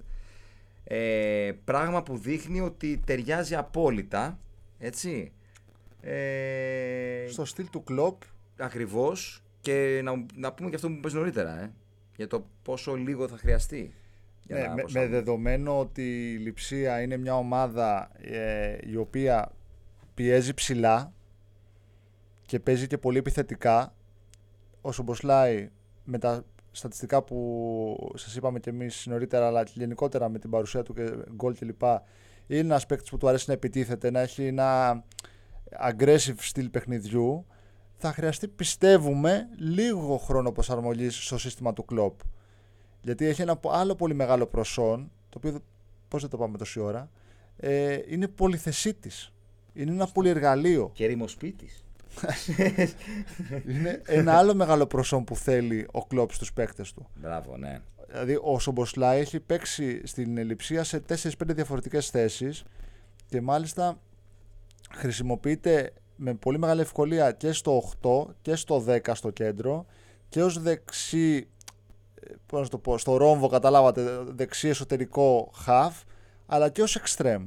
Ε, 0.85 1.53
πράγμα 1.65 2.03
που 2.03 2.19
δείχνει 2.19 2.61
ότι 2.61 3.01
ταιριάζει 3.07 3.55
απόλυτα. 3.55 4.39
Έτσι. 4.79 5.33
Ε, 6.01 7.27
Στο 7.29 7.45
στυλ 7.45 7.71
του 7.71 7.85
κλοπ 7.85 8.23
Ακριβώς. 8.57 9.43
Και 9.61 10.01
να, 10.05 10.25
να 10.35 10.53
πούμε 10.53 10.69
και 10.69 10.75
αυτό 10.75 10.89
που 10.89 11.01
πες 11.01 11.13
νωρίτερα. 11.13 11.61
Ε, 11.61 11.73
για 12.17 12.27
το 12.27 12.47
πόσο 12.63 12.95
λίγο 12.95 13.29
θα 13.29 13.37
χρειαστεί. 13.37 13.95
για 14.43 14.57
Ναι, 14.57 14.63
να 14.63 14.69
με, 14.69 14.75
με 14.75 14.81
προσαρμοστεί. 14.81 15.17
δεδομένο 15.17 15.79
ότι 15.79 16.33
η 16.33 16.37
Λιψία 16.37 17.01
είναι 17.03 17.17
μια 17.17 17.37
ομάδα 17.37 18.11
ε, 18.21 18.77
η 18.87 18.97
οποία 18.97 19.53
πιέζει 20.15 20.55
ψηλά 20.55 21.13
και 22.47 22.61
παίζει 22.61 22.87
και 22.87 22.99
πολύ 22.99 23.19
επιθετικά 23.19 23.95
ο 24.81 24.93
Σομποσλάι 24.93 25.71
με 26.05 26.19
τα 26.19 26.45
στατιστικά 26.71 27.23
που 27.23 28.13
σας 28.15 28.37
είπαμε 28.37 28.61
και 28.61 28.71
εμείς 28.71 29.07
νωρίτερα 29.07 29.47
αλλά 29.47 29.65
και 29.65 29.73
γενικότερα 29.75 30.29
με 30.29 30.39
την 30.39 30.51
παρουσία 30.51 30.83
του 30.83 30.95
και 30.95 31.11
γκολ 31.35 31.55
κλπ 31.59 31.83
είναι 32.47 32.61
ένας 32.61 32.87
παίκτης 32.87 33.11
που 33.11 33.17
του 33.17 33.29
αρέσει 33.29 33.45
να 33.49 33.55
επιτίθεται 33.55 34.11
να 34.11 34.21
έχει 34.21 34.47
ένα 34.47 35.03
aggressive 35.91 36.35
στυλ 36.39 36.69
παιχνιδιού 36.69 37.47
θα 38.07 38.13
χρειαστεί 38.13 38.49
πιστεύουμε 38.49 39.49
λίγο 39.57 40.17
χρόνο 40.17 40.53
προσαρμογής 40.53 41.25
στο 41.25 41.39
σύστημα 41.39 41.73
του 41.73 41.85
κλόπ 41.85 42.21
γιατί 43.03 43.27
έχει 43.27 43.43
ένα 43.43 43.57
πο- 43.57 43.71
άλλο 43.71 43.95
πολύ 43.95 44.15
μεγάλο 44.15 44.47
προσόν, 44.47 45.11
το 45.29 45.39
οποίο 45.39 45.61
πώς 46.09 46.21
δεν 46.21 46.31
το 46.31 46.37
πάμε 46.37 46.59
τόση 46.59 46.81
ώρα, 46.81 47.11
ε, 47.57 47.99
είναι 48.09 48.29
πολυθεσίτης. 48.29 49.33
Είναι 49.73 49.91
ένα 49.91 50.07
πολυεργαλείο. 50.07 50.91
Και 50.93 51.07
ρημοσπίτης. 51.07 51.85
είναι 53.69 54.03
ένα 54.07 54.39
άλλο 54.39 54.55
μεγάλο 54.55 54.87
προσόν 54.87 55.25
που 55.25 55.37
θέλει 55.37 55.87
ο 55.93 56.07
Κλόπ 56.07 56.33
στους 56.33 56.53
παίκτες 56.53 56.93
του. 56.93 57.09
Μπράβο, 57.15 57.57
ναι. 57.57 57.79
Δηλαδή 58.09 58.39
ο 58.43 58.59
Σομποσλάι 58.59 59.21
έχει 59.21 59.41
παίξει 59.41 60.07
στην 60.07 60.39
Ελλειψία 60.39 60.85
σε 60.85 61.01
4-5 61.01 61.55
διαφορετικές 61.55 62.11
θέσεις 62.11 62.65
και 63.27 63.41
μάλιστα 63.41 63.99
χρησιμοποιείται 64.93 65.93
με 66.25 66.35
πολύ 66.35 66.59
μεγάλη 66.59 66.81
ευκολία 66.81 67.33
και 67.33 67.53
στο 67.53 67.83
8 68.03 68.35
και 68.43 68.55
στο 68.55 68.85
10 68.89 69.15
στο 69.15 69.31
κέντρο 69.31 69.87
και 70.29 70.43
ως 70.43 70.59
δεξί, 70.59 71.49
ε, 72.15 72.35
πώς 72.47 72.61
να 72.61 72.69
το 72.69 72.79
πω, 72.79 72.99
στο 72.99 73.17
ρόμβο 73.17 73.49
καταλάβατε, 73.49 74.23
δεξί 74.27 74.69
εσωτερικό 74.69 75.53
half, 75.67 76.03
αλλά 76.47 76.69
και 76.69 76.83
ως 76.83 76.99
extreme. 76.99 77.47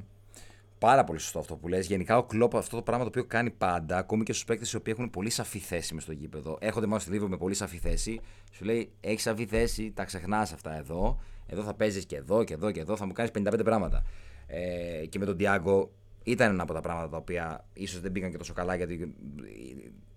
Πάρα 0.79 1.03
πολύ 1.03 1.19
σωστό 1.19 1.39
αυτό 1.39 1.55
που 1.55 1.67
λες. 1.67 1.87
Γενικά 1.87 2.17
ο 2.17 2.23
Κλόπ 2.23 2.55
αυτό 2.55 2.75
το 2.75 2.81
πράγμα 2.81 3.03
το 3.03 3.09
οποίο 3.09 3.25
κάνει 3.25 3.49
πάντα, 3.49 3.97
ακόμη 3.97 4.23
και 4.23 4.33
στους 4.33 4.45
παίκτες 4.45 4.71
οι 4.71 4.75
οποίοι 4.75 4.93
έχουν 4.97 5.09
πολύ 5.09 5.29
σαφή 5.29 5.59
θέση 5.59 5.93
μες 5.93 6.03
στο 6.03 6.11
γήπεδο. 6.11 6.57
Έρχονται 6.61 6.85
μάλλον 6.85 7.01
στη 7.01 7.11
Λίβρο 7.11 7.27
με 7.27 7.37
πολύ 7.37 7.53
σαφή 7.53 7.77
θέση. 7.77 8.19
Σου 8.51 8.65
λέει: 8.65 8.91
Έχεις 9.01 9.21
σαφή 9.21 9.45
θέση, 9.45 9.91
τα 9.91 10.03
ξεχνάς 10.03 10.51
αυτά 10.51 10.77
εδώ. 10.77 11.19
Εδώ 11.47 11.63
θα 11.63 11.73
παίζεις 11.73 12.05
και 12.05 12.15
εδώ 12.15 12.43
και 12.43 12.53
εδώ 12.53 12.71
και 12.71 12.79
εδώ. 12.79 12.95
Θα 12.95 13.05
μου 13.05 13.11
κάνεις 13.11 13.31
55 13.31 13.59
πράγματα. 13.63 14.03
Ε, 14.47 15.05
και 15.05 15.19
με 15.19 15.25
τον 15.25 15.37
Τιάγκο 15.37 15.91
ήταν 16.31 16.51
ένα 16.51 16.63
από 16.63 16.73
τα 16.73 16.81
πράγματα 16.81 17.09
τα 17.09 17.17
οποία 17.17 17.65
ίσως 17.73 18.01
δεν 18.01 18.11
πήγαν 18.11 18.31
και 18.31 18.37
τόσο 18.37 18.53
καλά 18.53 18.75
γιατί 18.75 19.15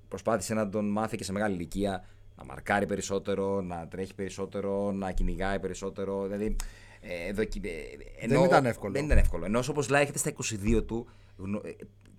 προσπάθησε 0.09 0.55
να 0.55 0.69
τον 0.69 0.89
μάθει 0.89 1.17
και 1.17 1.25
σε 1.25 1.33
μεγάλη 1.33 1.55
ηλικία 1.55 2.05
να 2.37 2.45
μαρκάρει 2.45 2.87
περισσότερο, 2.87 3.61
να 3.61 3.89
τρέχει 3.89 4.15
περισσότερο, 4.15 4.93
να 4.93 5.13
κυνηγάει 5.13 5.61
περισσότερο. 5.61 6.23
Δηλαδή, 6.23 6.57
ε, 7.01 7.33
δοκι- 7.33 7.67
ε, 7.67 7.71
ενώ- 8.19 8.45
ήταν 8.45 8.67
εύκολο. 8.67 8.93
Δεν 8.93 9.05
ήταν 9.05 9.19
εύκολο. 9.19 9.45
Ενώ 9.45 9.63
όπως 9.71 9.89
λέει 9.89 10.01
έρχεται 10.01 10.19
στα 10.19 10.29
22 10.29 10.83
του, 10.85 11.07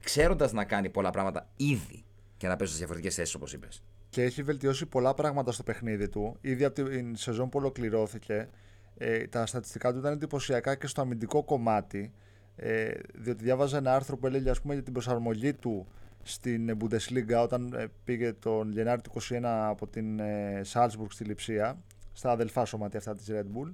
ξέροντας 0.04 0.54
να 0.54 0.64
κάνει 0.66 0.90
πολλά 0.90 1.10
πράγματα 1.10 1.50
ήδη 1.56 2.04
και 2.38 2.48
να 2.48 2.56
παίζει 2.56 2.72
σε 2.74 2.78
διαφορετικές 2.80 3.16
θέσεις 3.16 3.36
όπως 3.36 3.54
είπες. 3.54 3.84
Και 4.10 4.24
έχει 4.24 4.44
βελτιώσει 4.44 4.86
πολλά 4.86 5.14
πράγματα 5.14 5.52
στο 5.52 5.64
παιχνίδι 5.64 6.10
του. 6.10 6.38
Ήδη 6.42 6.64
από 6.64 6.84
την 6.84 7.16
σεζόν 7.16 7.50
που 7.50 7.60
ολοκληρώθηκε, 7.60 8.50
ε, 8.98 9.28
τα 9.28 9.46
στατιστικά 9.46 9.92
του 9.94 10.00
ήταν 10.00 10.14
εντυπωσιακά 10.14 10.76
και 10.76 10.88
στο 10.88 11.02
αμυντικό 11.02 11.44
κομμάτι. 11.44 12.12
Ε, 12.56 12.92
διότι 13.14 13.44
διάβαζα 13.44 13.78
ένα 13.78 13.96
άρθρο 13.96 14.18
που 14.18 14.28
έλεγε 14.28 14.50
ας 14.50 14.62
πούμε, 14.62 14.74
για 14.74 14.84
την 14.84 14.94
προσαρμογή 14.94 15.54
του 15.54 15.88
στην 16.24 16.78
Bundesliga 16.82 17.42
όταν 17.44 17.74
ε, 17.74 17.86
πήγε 18.04 18.34
τον 18.34 18.72
Γενάρη 18.72 19.02
του 19.02 19.12
2021 19.30 19.40
από 19.44 19.88
την 19.88 20.20
ε, 20.20 20.62
Salzburg 20.74 21.08
στη 21.10 21.24
Λιψία, 21.24 21.78
στα 22.14 22.32
αδελφά 22.32 22.66
σωματεία 22.66 23.00
αυτά 23.00 23.16
της 23.16 23.28
Red 23.30 23.44
Bull, 23.58 23.74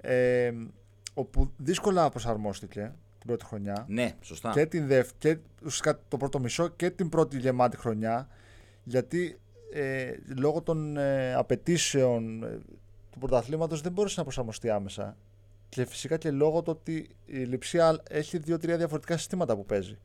ε, 0.00 0.52
όπου 1.14 1.52
δύσκολα 1.56 2.08
προσαρμόστηκε 2.10 2.92
την 3.18 3.26
πρώτη 3.26 3.44
χρονιά 3.44 3.84
Ναι, 3.88 4.12
σωστά. 4.20 4.50
και, 4.50 4.66
την 4.66 4.86
δευ- 4.86 5.12
και 5.18 5.38
ουσιαστικά 5.64 6.00
το 6.08 6.16
πρώτο 6.16 6.40
μισό 6.40 6.68
και 6.68 6.90
την 6.90 7.08
πρώτη 7.08 7.38
γεμάτη 7.38 7.76
χρονιά 7.76 8.28
γιατί 8.84 9.40
ε, 9.72 10.12
λόγω 10.36 10.62
των 10.62 10.96
ε, 10.96 11.34
απαιτήσεων 11.34 12.42
ε, 12.44 12.58
του 13.10 13.18
πρωταθλήματος 13.18 13.80
δεν 13.80 13.92
μπόρεσε 13.92 14.14
να 14.18 14.22
προσαρμοστεί 14.22 14.70
άμεσα 14.70 15.16
και 15.70 15.84
φυσικά 15.86 16.16
και 16.16 16.30
λόγω 16.30 16.62
του 16.62 16.76
ότι 16.80 17.08
η 17.24 17.36
Λιψία 17.38 17.98
έχει 18.10 18.38
δύο-τρία 18.38 18.76
διαφορετικά 18.76 19.16
συστήματα 19.16 19.56
που 19.56 19.66
παίζει. 19.66 19.98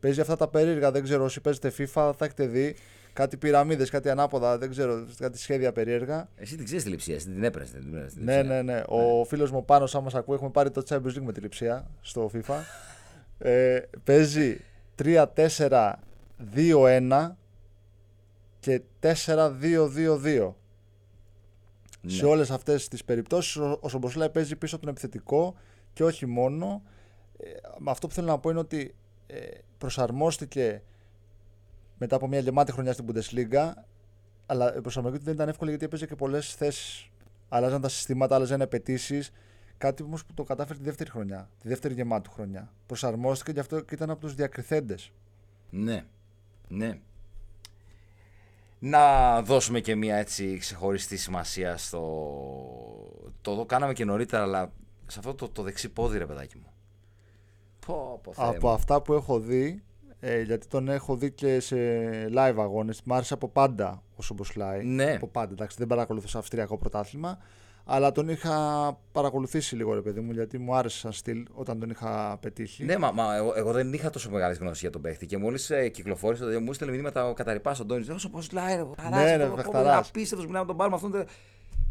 Παίζει 0.00 0.20
αυτά 0.20 0.36
τα 0.36 0.48
περίεργα, 0.48 0.90
δεν 0.90 1.02
ξέρω 1.02 1.24
όσοι 1.24 1.40
παίζετε 1.40 1.72
FIFA 1.78 2.12
θα 2.16 2.24
έχετε 2.24 2.46
δει 2.46 2.76
κάτι 3.12 3.36
πυραμίδες, 3.36 3.90
κάτι 3.90 4.10
ανάποδα, 4.10 4.58
δεν 4.58 4.70
ξέρω, 4.70 5.06
κάτι 5.18 5.38
σχέδια 5.38 5.72
περίεργα. 5.72 6.28
Εσύ 6.36 6.56
την 6.56 6.64
ξέρεις 6.64 6.84
τη 6.84 6.90
λειψία, 6.90 7.14
εσύ 7.14 7.26
την 7.26 7.44
έπαιρνες. 7.44 7.70
Την 7.70 7.88
έπαιρνες 7.88 8.12
τη 8.14 8.20
Ναι, 8.22 8.36
Λειψία. 8.36 8.62
ναι, 8.62 8.72
ναι. 8.72 8.82
Ο 8.88 9.24
φίλος 9.24 9.50
μου 9.50 9.64
πάνω, 9.64 9.88
άμα 9.92 10.02
μας 10.02 10.14
ακούει, 10.14 10.34
έχουμε 10.34 10.50
πάρει 10.50 10.70
το 10.70 10.82
Champions 10.88 11.16
League 11.18 11.22
με 11.22 11.32
τη 11.32 11.40
λειψία 11.40 11.90
στο 12.00 12.30
FIFA. 12.34 12.54
ε, 13.38 13.80
παίζει 14.04 14.60
3-4-2-1 15.02 17.36
και 18.60 18.80
4-2-2-2. 19.00 20.54
Ναι. 22.02 22.12
Σε 22.12 22.26
όλες 22.26 22.50
αυτές 22.50 22.88
τις 22.88 23.04
περιπτώσεις 23.04 23.56
ο, 23.56 23.78
ο 23.80 23.88
Σομποσλάι 23.88 24.30
παίζει 24.30 24.56
πίσω 24.56 24.74
από 24.76 24.84
τον 24.84 24.92
επιθετικό 24.92 25.54
και 25.92 26.04
όχι 26.04 26.26
μόνο. 26.26 26.82
ε, 27.36 27.46
με 27.78 27.90
αυτό 27.90 28.06
που 28.06 28.14
θέλω 28.14 28.26
να 28.26 28.38
πω 28.38 28.50
είναι 28.50 28.58
ότι 28.58 28.94
ε, 29.26 29.36
προσαρμόστηκε 29.78 30.82
μετά 31.98 32.16
από 32.16 32.28
μια 32.28 32.38
γεμάτη 32.38 32.72
χρονιά 32.72 32.92
στην 32.92 33.06
Bundesliga, 33.08 33.72
αλλά 34.46 34.76
η 34.76 34.80
προσαρμογή 34.80 35.18
του 35.18 35.24
δεν 35.24 35.34
ήταν 35.34 35.48
εύκολη 35.48 35.70
γιατί 35.70 35.84
έπαιζε 35.84 36.06
και 36.06 36.14
πολλές 36.16 36.54
θέσεις. 36.54 37.10
Άλλαζαν 37.48 37.80
τα 37.80 37.88
συστήματα, 37.88 38.34
άλλαζαν 38.34 38.62
απαιτήσεις. 38.62 39.30
Κάτι 39.78 40.02
όμως 40.02 40.24
που 40.24 40.34
το 40.34 40.44
κατάφερε 40.44 40.78
τη 40.78 40.84
δεύτερη 40.84 41.10
χρονιά, 41.10 41.48
τη 41.60 41.68
δεύτερη 41.68 41.94
γεμάτη 41.94 42.28
χρονιά. 42.28 42.72
Προσαρμόστηκε 42.86 43.52
και 43.52 43.60
αυτό 43.60 43.80
και 43.80 43.94
ήταν 43.94 44.10
από 44.10 44.20
τους 44.20 44.34
διακριθέντες. 44.34 45.12
Ναι. 45.70 46.04
Ναι. 46.68 47.00
Να 48.82 49.42
δώσουμε 49.42 49.80
και 49.80 49.94
μια 49.94 50.16
έτσι 50.16 50.56
ξεχωριστή 50.58 51.16
σημασία 51.16 51.76
στο. 51.76 52.02
Το 53.40 53.64
κάναμε 53.64 53.92
και 53.92 54.04
νωρίτερα, 54.04 54.42
αλλά 54.42 54.72
σε 55.06 55.18
αυτό 55.18 55.34
το, 55.34 55.48
το 55.48 55.62
δεξί 55.62 55.88
πόδι, 55.88 56.18
ρε 56.18 56.26
παιδάκι 56.26 56.56
μου. 56.56 56.72
Πω, 57.86 58.20
πω, 58.22 58.32
από 58.36 58.70
αυτά 58.70 59.02
που 59.02 59.12
έχω 59.12 59.38
δει, 59.38 59.82
ε, 60.20 60.40
γιατί 60.40 60.66
τον 60.66 60.88
έχω 60.88 61.16
δει 61.16 61.30
και 61.30 61.60
σε 61.60 61.76
live 62.34 62.54
αγώνες, 62.58 63.02
μ' 63.04 63.12
άρεσε 63.12 63.34
από 63.34 63.48
πάντα 63.48 64.02
ο 64.16 64.22
Σομποσλάι. 64.22 64.84
Ναι. 64.84 65.12
Από 65.14 65.26
πάντα, 65.26 65.52
εντάξει, 65.52 65.76
δεν 65.78 65.86
παρακολουθούσα 65.86 66.38
αυστριακό 66.38 66.78
πρωτάθλημα. 66.78 67.38
Αλλά 67.92 68.12
τον 68.12 68.28
είχα 68.28 68.56
παρακολουθήσει 69.12 69.76
λίγο, 69.76 69.94
ρε 69.94 70.00
παιδί 70.00 70.20
μου, 70.20 70.32
γιατί 70.32 70.58
μου 70.58 70.74
άρεσε 70.74 70.98
σαν 70.98 71.12
στυλ 71.12 71.46
όταν 71.52 71.78
τον 71.78 71.90
είχα 71.90 72.38
πετύχει. 72.40 72.84
Ναι, 72.84 72.98
μα, 72.98 73.10
μα 73.10 73.36
εγώ, 73.36 73.52
εγώ, 73.56 73.72
δεν 73.72 73.92
είχα 73.92 74.10
τόσο 74.10 74.30
μεγάλη 74.30 74.56
γνώση 74.60 74.78
για 74.80 74.90
τον 74.90 75.00
παίχτη. 75.00 75.26
Και 75.26 75.38
μόλις 75.38 75.70
ε, 75.70 75.88
κυκλοφόρησε, 75.88 76.44
το, 76.44 76.60
μου 76.60 76.70
έστειλε 76.70 76.90
μηνύματα 76.90 77.28
ο 77.28 77.34
Καταρρυπά 77.34 77.76
ο 77.80 77.84
Ντόνι. 77.84 78.10
Όσο 78.10 78.28
πώς 78.28 78.52
λέει, 78.52 78.64
ρε, 78.76 78.84
ναι, 79.10 79.36
ναι, 79.36 79.36
ναι, 79.36 79.94
απίστευτος 79.94 80.46
μιλάμε 80.46 80.66
τον 80.66 80.76
πάρουμε 80.76 80.96
αυτόν. 80.96 81.24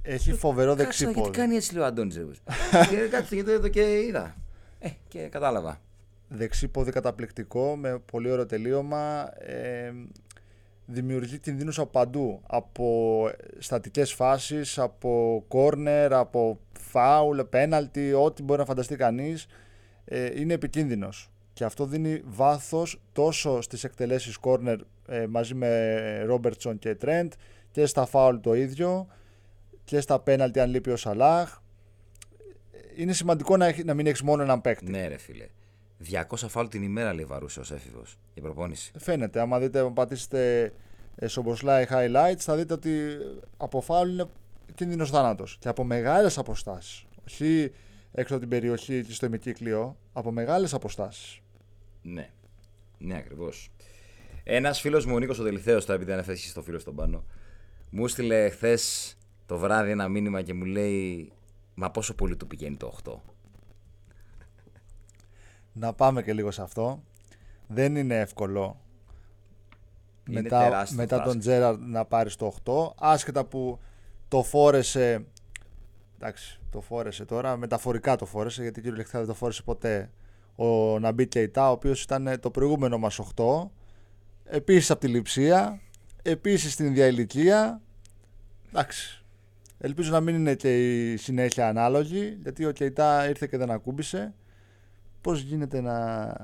Έχει 0.01 0.33
φοβερό 0.33 0.75
δεξίποδο. 0.75 1.19
Γιατί 1.19 1.37
κάνει 1.37 1.55
έτσι, 1.55 1.73
λέει 1.73 1.83
ο 1.83 1.85
Αντώνης. 1.85 2.17
Κάτσε 3.11 3.35
γιατί 3.35 3.51
εδώ 3.51 3.67
και 3.67 3.99
είδα. 3.99 4.35
Ε, 4.79 4.89
και 5.07 5.19
κατάλαβα. 5.19 5.81
Δεξί 6.27 6.67
πόδι 6.67 6.91
καταπληκτικό, 6.91 7.75
με 7.75 8.01
πολύ 8.11 8.31
ωραίο 8.31 8.45
τελείωμα. 8.45 9.29
Ε, 9.37 9.93
δημιουργεί 10.91 11.37
κινδύνους 11.37 11.79
από 11.79 11.89
παντού. 11.89 12.41
Από 12.47 13.29
στατικές 13.57 14.13
φάσεις, 14.13 14.79
από 14.79 15.43
κόρνερ, 15.47 16.13
από 16.13 16.59
φάουλ, 16.79 17.39
πέναλτι, 17.39 18.13
ό,τι 18.13 18.43
μπορεί 18.43 18.59
να 18.59 18.65
φανταστεί 18.65 18.95
κανείς. 18.95 19.47
Ε, 20.05 20.39
είναι 20.39 20.53
επικίνδυνος. 20.53 21.29
Και 21.53 21.63
αυτό 21.63 21.85
δίνει 21.85 22.21
βάθος 22.25 23.01
τόσο 23.11 23.61
στις 23.61 23.83
εκτελέσεις 23.83 24.37
κόρνερ 24.37 24.79
ε, 25.07 25.27
μαζί 25.27 25.53
με 25.53 26.21
Ρόμπερτσον 26.25 26.79
και 26.79 26.95
Τρέντ 26.95 27.31
και 27.71 27.85
στα 27.85 28.05
φάουλ 28.05 28.35
το 28.35 28.53
ίδιο 28.53 29.07
και 29.83 29.99
στα 29.99 30.19
πέναλτι 30.19 30.59
αν 30.59 30.69
λείπει 30.69 30.89
ο 30.89 30.95
Σαλάχ. 30.95 31.61
Είναι 32.95 33.13
σημαντικό 33.13 33.57
να, 33.57 33.73
να 33.85 33.93
μην 33.93 34.07
έχεις 34.07 34.21
μόνο 34.21 34.43
έναν 34.43 34.61
παίκτη. 34.61 34.91
Ναι, 34.91 35.07
ρε 35.07 35.17
φίλε. 35.17 35.47
200 36.11 36.21
φάουλ 36.47 36.67
την 36.67 36.83
ημέρα 36.83 37.13
λέει 37.13 37.25
βαρούσε 37.25 37.59
ω 37.59 37.63
έφηβο 37.73 38.01
για 38.33 38.41
προπόνηση. 38.41 38.91
Φαίνεται. 38.97 39.39
Άμα 39.39 39.59
δείτε, 39.59 39.79
αν 39.79 39.93
πατήσετε 39.93 40.73
ε, 41.15 41.27
Σομποσλάι 41.27 41.85
highlights, 41.89 42.37
θα 42.37 42.55
δείτε 42.55 42.73
ότι 42.73 43.17
από 43.57 43.81
φάουλ 43.81 44.09
είναι 44.09 44.25
κίνδυνος 44.75 45.09
θάνατος. 45.09 45.57
Και 45.59 45.67
από 45.67 45.83
μεγάλες 45.83 46.37
αποστάσεις. 46.37 47.05
Όχι 47.27 47.71
έξω 48.11 48.33
από 48.33 48.41
την 48.41 48.49
περιοχή 48.49 49.03
και 49.03 49.13
στο 49.13 49.25
ημικύκλιο, 49.25 49.97
από 50.13 50.31
μεγάλες 50.31 50.73
αποστάσεις. 50.73 51.39
Ναι. 52.01 52.29
Ναι, 52.97 53.15
ακριβώς. 53.15 53.71
Ένας 54.43 54.79
φίλος 54.79 55.05
μου, 55.05 55.15
ο 55.15 55.19
Νίκος 55.19 55.39
ο 55.39 55.43
Τελιθέος, 55.43 55.85
τώρα 55.85 55.97
επειδή 55.97 56.11
ανέφερε 56.11 56.37
στο 56.37 56.61
φίλο 56.61 56.79
στον 56.79 56.95
πάνω, 56.95 57.25
μου 57.89 58.05
έστειλε 58.05 58.49
χθες 58.49 59.15
το 59.45 59.57
βράδυ 59.57 59.91
ένα 59.91 60.07
μήνυμα 60.07 60.41
και 60.41 60.53
μου 60.53 60.65
λέει 60.65 61.31
Μα 61.81 61.91
πόσο 61.91 62.13
πολύ 62.13 62.35
του 62.35 62.47
πηγαίνει 62.47 62.75
το 62.75 62.97
8. 63.03 63.13
Να 65.73 65.93
πάμε 65.93 66.23
και 66.23 66.33
λίγο 66.33 66.51
σε 66.51 66.61
αυτό. 66.61 67.03
Δεν 67.67 67.95
είναι 67.95 68.19
εύκολο 68.19 68.79
είναι 70.29 70.41
μετά, 70.41 70.87
μετά 70.91 71.21
τον 71.21 71.39
Τζέραρ 71.39 71.77
να 71.77 72.05
πάρει 72.05 72.35
το 72.35 72.53
8. 72.65 72.93
Άσχετα 72.99 73.45
που 73.45 73.79
το 74.27 74.43
φόρεσε. 74.43 75.25
Εντάξει, 76.15 76.59
το 76.69 76.81
φόρεσε 76.81 77.25
τώρα. 77.25 77.57
Μεταφορικά 77.57 78.15
το 78.15 78.25
φόρεσε 78.25 78.61
γιατί 78.61 78.89
ο 78.89 78.93
δεν 79.11 79.25
το 79.25 79.33
φόρεσε 79.33 79.63
ποτέ. 79.63 80.11
Ο 80.55 80.99
Ναμπί 80.99 81.27
Κεϊτά, 81.27 81.69
ο 81.69 81.71
οποίος 81.71 82.03
ήταν 82.03 82.39
το 82.39 82.51
προηγούμενο 82.51 82.97
μας 82.97 83.19
8. 83.35 83.69
Επίσης 84.43 84.91
από 84.91 84.99
τη 84.99 85.07
λειψία. 85.07 85.81
Επίσης 86.21 86.73
στην 86.73 86.85
ίδια 86.85 87.07
ηλικία. 87.07 87.81
Εντάξει. 88.69 89.23
Ελπίζω 89.77 90.11
να 90.11 90.19
μην 90.19 90.35
είναι 90.35 90.55
και 90.55 91.01
η 91.11 91.17
συνέχεια 91.17 91.67
ανάλογη, 91.67 92.37
γιατί 92.41 92.65
ο 92.65 92.71
Κεϊτά 92.71 93.29
ήρθε 93.29 93.47
και 93.47 93.57
δεν 93.57 93.71
ακούμπησε. 93.71 94.33
Πώς 95.21 95.41
γίνεται 95.41 95.81
να 95.81 96.35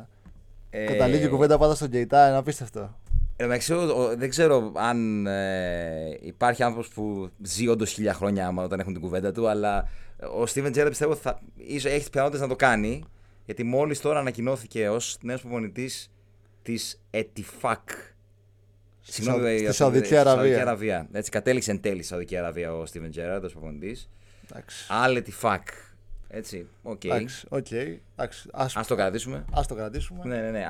ε... 0.69 0.85
καταλήγει 0.85 1.25
η 1.25 1.29
κουβέντα 1.29 1.57
πάντα 1.57 1.75
στον 1.75 1.89
Κεϊτά, 1.89 2.27
είναι 2.27 2.37
απίστευτο. 2.37 2.95
Εντάξει, 3.37 3.73
δεν 4.17 4.29
ξέρω 4.29 4.71
αν 4.75 5.27
ε, 5.27 6.17
υπάρχει 6.21 6.63
άνθρωπος 6.63 6.89
που 6.89 7.29
ζει 7.43 7.67
όντως 7.67 7.91
χίλια 7.91 8.13
χρόνια 8.13 8.47
άμα 8.47 8.63
όταν 8.63 8.79
έχουν 8.79 8.93
την 8.93 9.01
κουβέντα 9.01 9.31
του, 9.31 9.47
αλλά 9.47 9.89
ο 10.33 10.45
Στίβεν 10.45 10.71
Τζέραρντ 10.71 10.89
πιστεύω 10.89 11.11
ότι 11.11 11.21
θα, 11.21 11.39
ίσως 11.55 11.91
έχει 11.91 11.99
τις 11.99 12.09
πιθανότητες 12.09 12.41
να 12.41 12.47
το 12.47 12.55
κάνει, 12.55 13.03
γιατί 13.45 13.63
μόλις 13.63 14.01
τώρα 14.01 14.19
ανακοινώθηκε 14.19 14.89
ως 14.89 15.17
νέος 15.21 15.41
προπονητής 15.41 16.11
της 16.61 17.01
Ετιφάκ. 17.11 17.89
Συγγνώμη, 19.01 19.57
στη 19.57 19.73
Σαουδική 19.73 20.15
Αραβία. 20.15 20.61
Αραβία. 20.61 21.07
Έτσι, 21.11 21.31
κατέληξε 21.31 21.71
εν 21.71 21.81
τέλει 21.81 21.97
στη 21.97 22.07
Σαουδική 22.07 22.37
Αραβία 22.37 22.73
ο 22.73 22.85
Στίβεν 22.85 23.11
Τζέραρντ, 23.11 23.37
ο 23.37 23.39
προπονητής. 23.39 24.09
Αλ 24.87 25.17
Ετιφάκ. 25.17 25.67
Έτσι, 26.37 26.67
OK. 26.83 27.01
Okay. 27.03 27.27
Okay. 27.49 27.97
Ας... 28.51 28.75
ας 28.75 28.87
το 28.87 28.95
κρατήσουμε. 28.95 29.45
Ας 29.53 29.67
το 29.67 29.75
κρατήσουμε. 29.75 30.21
Ναι, 30.23 30.41
ναι, 30.41 30.49
ναι. 30.49 30.65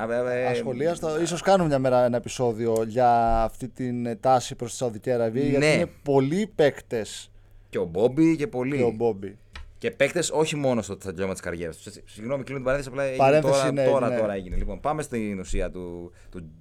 Ασχολίαστο. 0.49 1.21
Ίσως 1.21 1.41
κάνουμε 1.41 1.67
μια 1.67 1.80
μέρα 1.80 2.04
ένα 2.06 2.17
επεισόδιο 2.17 2.84
για 2.88 3.41
αυτή 3.43 3.67
την 3.67 4.19
τάση 4.19 4.56
προς 4.56 4.71
τη 4.71 4.78
Σαουδική 4.78 5.12
Αραβία. 5.12 5.43
Ναι. 5.43 5.49
Γιατί 5.49 5.65
είναι 5.65 5.89
πολλοί 6.04 6.51
παίκτες. 6.56 7.32
Και 7.69 7.78
ο 7.78 7.86
Μπόμπι 7.86 8.36
και 8.36 8.47
πολλοί. 8.47 8.78
Και 8.78 8.84
ο 8.84 8.91
Μπόμπι. 8.91 9.38
Και 9.78 9.91
παίκτες 9.91 10.30
όχι 10.32 10.56
μόνο 10.56 10.82
στο 10.82 10.97
τελειώμα 10.97 11.32
της 11.32 11.41
καριέρας 11.41 11.78
τους. 11.78 11.93
Συγγνώμη, 12.06 12.43
κλείνω 12.43 12.60
την 12.60 12.67
παρένθεση. 12.67 12.95
Απλά 12.95 13.15
παρένθεση 13.17 13.54
τώρα, 13.54 13.67
είναι, 13.67 13.86
τώρα, 13.86 14.10
ναι. 14.10 14.17
τώρα 14.17 14.34
έγινε. 14.34 14.56
Λοιπόν, 14.56 14.80
πάμε 14.80 15.01
στην 15.01 15.39
ουσία 15.39 15.69
του, 15.69 16.12
του, 16.32 16.51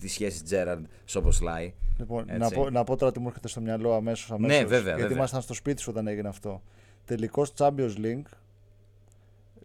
τη 0.00 0.08
σχέσης 0.08 0.42
Τζέραντ 0.42 0.84
Σόμποσλάι. 1.04 1.74
Λοιπόν, 1.98 2.24
να 2.38 2.50
πω, 2.50 2.70
να 2.70 2.84
πω 2.84 2.96
τώρα 2.96 3.12
τι 3.12 3.20
μου 3.20 3.26
έρχεται 3.26 3.48
στο 3.48 3.60
μυαλό 3.60 3.92
αμέσως. 3.94 4.30
Αμέσως, 4.30 4.58
ναι, 4.58 4.64
βέβαια. 4.64 4.82
Γιατί 4.82 5.02
βέβαια. 5.02 5.16
ήμασταν 5.16 5.40
στο 5.40 5.54
σπίτι 5.54 5.80
σου 5.80 5.90
όταν 5.90 6.06
έγινε 6.06 6.28
αυτό. 6.28 6.62
Τελικός 7.04 7.52
Champions 7.56 7.94
League 8.04 8.30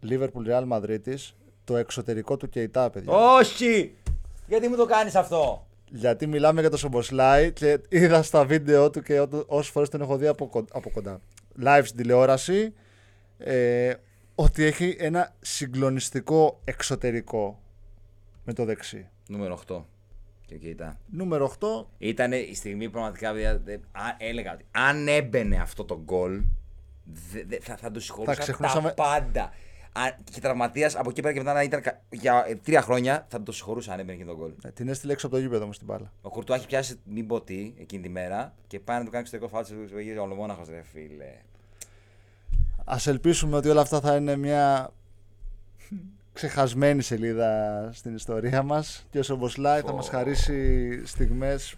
Liverpool 0.10 0.48
Real 0.48 0.68
Madrid 0.72 1.16
το 1.64 1.78
εξωτερικό 1.78 2.38
του 2.38 2.50
Κεϊτά, 2.50 2.90
παιδιά. 2.90 3.14
Όχι! 3.14 3.96
Γιατί 4.48 4.68
μου 4.68 4.76
το 4.76 4.86
κάνεις 4.86 5.16
αυτό; 5.16 5.68
Γιατί 5.90 6.28
μιλάμε 6.28 6.62
για 6.62 6.70
το 6.70 6.78
Σομποσλάι 6.78 7.52
και 7.52 7.80
είδα 7.90 8.24
στα 8.24 8.46
βίντεο 8.46 8.90
του 8.90 9.02
και 9.02 9.28
όσες 9.48 9.72
φορές 9.72 9.90
τον 9.90 10.02
έχω 10.02 10.18
δει 10.18 10.28
από, 10.28 10.66
από 10.72 10.90
κοντά. 10.90 11.22
Live 11.64 11.82
στην 11.84 11.98
τηλεόραση 11.98 12.74
ε, 13.38 13.94
ότι 14.36 14.64
έχει 14.64 14.96
ένα 15.00 15.36
συγκλονιστικό 15.42 16.62
εξωτερικό 16.64 17.62
με 18.44 18.54
το 18.54 18.66
δεξί. 18.66 19.10
Νούμερο 19.28 19.60
8. 19.68 19.84
Και 20.46 20.56
Κεϊτά. 20.56 21.00
Νούμερο 21.10 21.54
8. 21.60 21.68
Ήταν 21.98 22.32
η 22.32 22.54
στιγμή 22.56 22.90
πραγματικά. 22.90 23.34
Έλεγα 24.18 24.54
ότι 24.54 24.66
αν 24.72 25.08
έμπαινε 25.08 25.58
αυτό 25.58 25.84
το 25.84 26.02
γκολ 26.04 26.42
θα, 27.62 27.78
θα 27.78 27.92
το 27.92 28.00
συγχωρούσα 28.00 28.58
τα 28.82 28.94
πάντα 28.96 29.52
και 30.23 30.39
τραυματίας 30.39 30.95
από 30.95 31.10
εκεί 31.10 31.21
πέρα 31.21 31.34
και 31.34 31.39
μετά 31.39 31.54
να 31.54 31.63
ήταν 31.63 31.82
για 32.10 32.45
ε, 32.47 32.56
τρία 32.56 32.82
χρόνια, 32.82 33.25
θα 33.30 33.43
το 33.43 33.51
συγχωρούσα 33.51 33.93
αν 33.93 33.99
έμπαινε 33.99 34.17
και 34.17 34.25
τον 34.25 34.36
γκολ. 34.36 34.51
Ε, 34.63 34.69
την 34.69 34.88
έστειλε 34.88 35.13
έξω 35.13 35.27
από 35.27 35.36
το 35.36 35.41
γήπεδο 35.41 35.63
όμως 35.63 35.77
την 35.77 35.88
μπάλα. 35.88 36.12
Ο 36.21 36.30
Κουρτουά 36.30 36.56
έχει 36.56 36.67
πιάσει 36.67 36.99
μην 37.04 37.27
πω 37.27 37.41
τι 37.41 37.73
εκείνη 37.80 38.04
τη 38.04 38.10
μέρα 38.10 38.54
και 38.67 38.80
πάει 38.80 38.97
να 38.97 39.04
του 39.04 39.10
κάνει 39.10 39.23
εξωτερικό 39.23 39.58
φάτσο 39.58 39.73
του 39.73 39.99
γύρω 39.99 40.23
ολομόναχο, 40.23 40.63
ρε 40.69 40.84
φίλε. 40.84 41.34
Α 42.86 42.95
ελπίσουμε 43.06 43.56
ότι 43.58 43.69
όλα 43.69 43.82
αυτά 43.82 43.99
θα 43.99 44.15
είναι 44.15 44.36
μια 44.36 44.93
ξεχασμένη 46.34 47.01
σελίδα 47.01 47.89
στην 47.93 48.15
ιστορία 48.15 48.63
μας 48.63 49.06
και 49.10 49.19
ο 49.19 49.23
Σομποσλάι 49.23 49.82
θα 49.82 49.93
μας 49.93 50.10
χαρίσει 50.10 51.01
στιγμές 51.06 51.75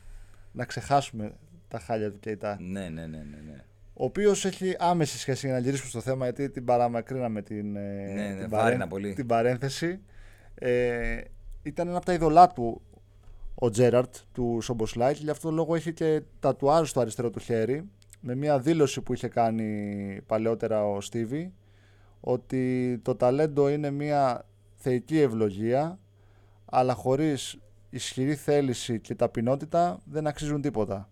να 0.51 0.65
ξεχάσουμε 0.65 1.33
τα 1.67 1.79
χάλια 1.79 2.11
του 2.11 2.19
Κεϊτά. 2.19 2.57
Ναι, 2.59 2.89
ναι, 2.89 3.05
ναι, 3.05 3.17
ναι. 3.17 3.37
ναι 3.47 3.63
ο 3.93 4.03
οποίος 4.03 4.45
έχει 4.45 4.75
άμεση 4.79 5.17
σχέση 5.17 5.45
για 5.45 5.55
να 5.55 5.61
γυρίσουμε 5.61 5.89
στο 5.89 6.01
θέμα 6.01 6.23
γιατί 6.23 6.49
την 6.49 6.65
παραμακρύναμε 6.65 7.41
την, 7.41 7.75
ε, 7.75 8.13
ναι, 8.13 8.27
ναι, 8.27 8.39
την, 8.39 8.49
παρέ... 8.49 8.85
πολύ. 8.89 9.13
την 9.13 9.25
παρένθεση. 9.25 9.99
Ε, 10.55 11.21
ήταν 11.63 11.87
ένα 11.87 11.97
από 11.97 12.05
τα 12.05 12.13
ειδωλά 12.13 12.47
του 12.47 12.81
ο 13.55 13.69
Τζέραρτ 13.69 14.15
του 14.31 14.59
Σομποσλάιτ 14.61 15.17
γι' 15.17 15.29
αυτό 15.29 15.49
το 15.49 15.55
λόγο 15.55 15.75
έχει 15.75 15.93
και 15.93 16.21
τατουάζ 16.39 16.89
στο 16.89 16.99
αριστερό 16.99 17.29
του 17.29 17.39
χέρι 17.39 17.89
με 18.19 18.35
μια 18.35 18.59
δήλωση 18.59 19.01
που 19.01 19.13
είχε 19.13 19.27
κάνει 19.27 20.21
παλαιότερα 20.25 20.85
ο 20.85 21.01
Στίβι 21.01 21.53
ότι 22.19 22.99
το 23.03 23.15
ταλέντο 23.15 23.69
είναι 23.69 23.89
μια 23.89 24.45
θεϊκή 24.75 25.19
ευλογία 25.19 25.99
αλλά 26.65 26.93
χωρίς 26.93 27.57
ισχυρή 27.89 28.35
θέληση 28.35 28.99
και 28.99 29.15
ταπεινότητα 29.15 29.99
δεν 30.05 30.27
αξίζουν 30.27 30.61
τίποτα. 30.61 31.09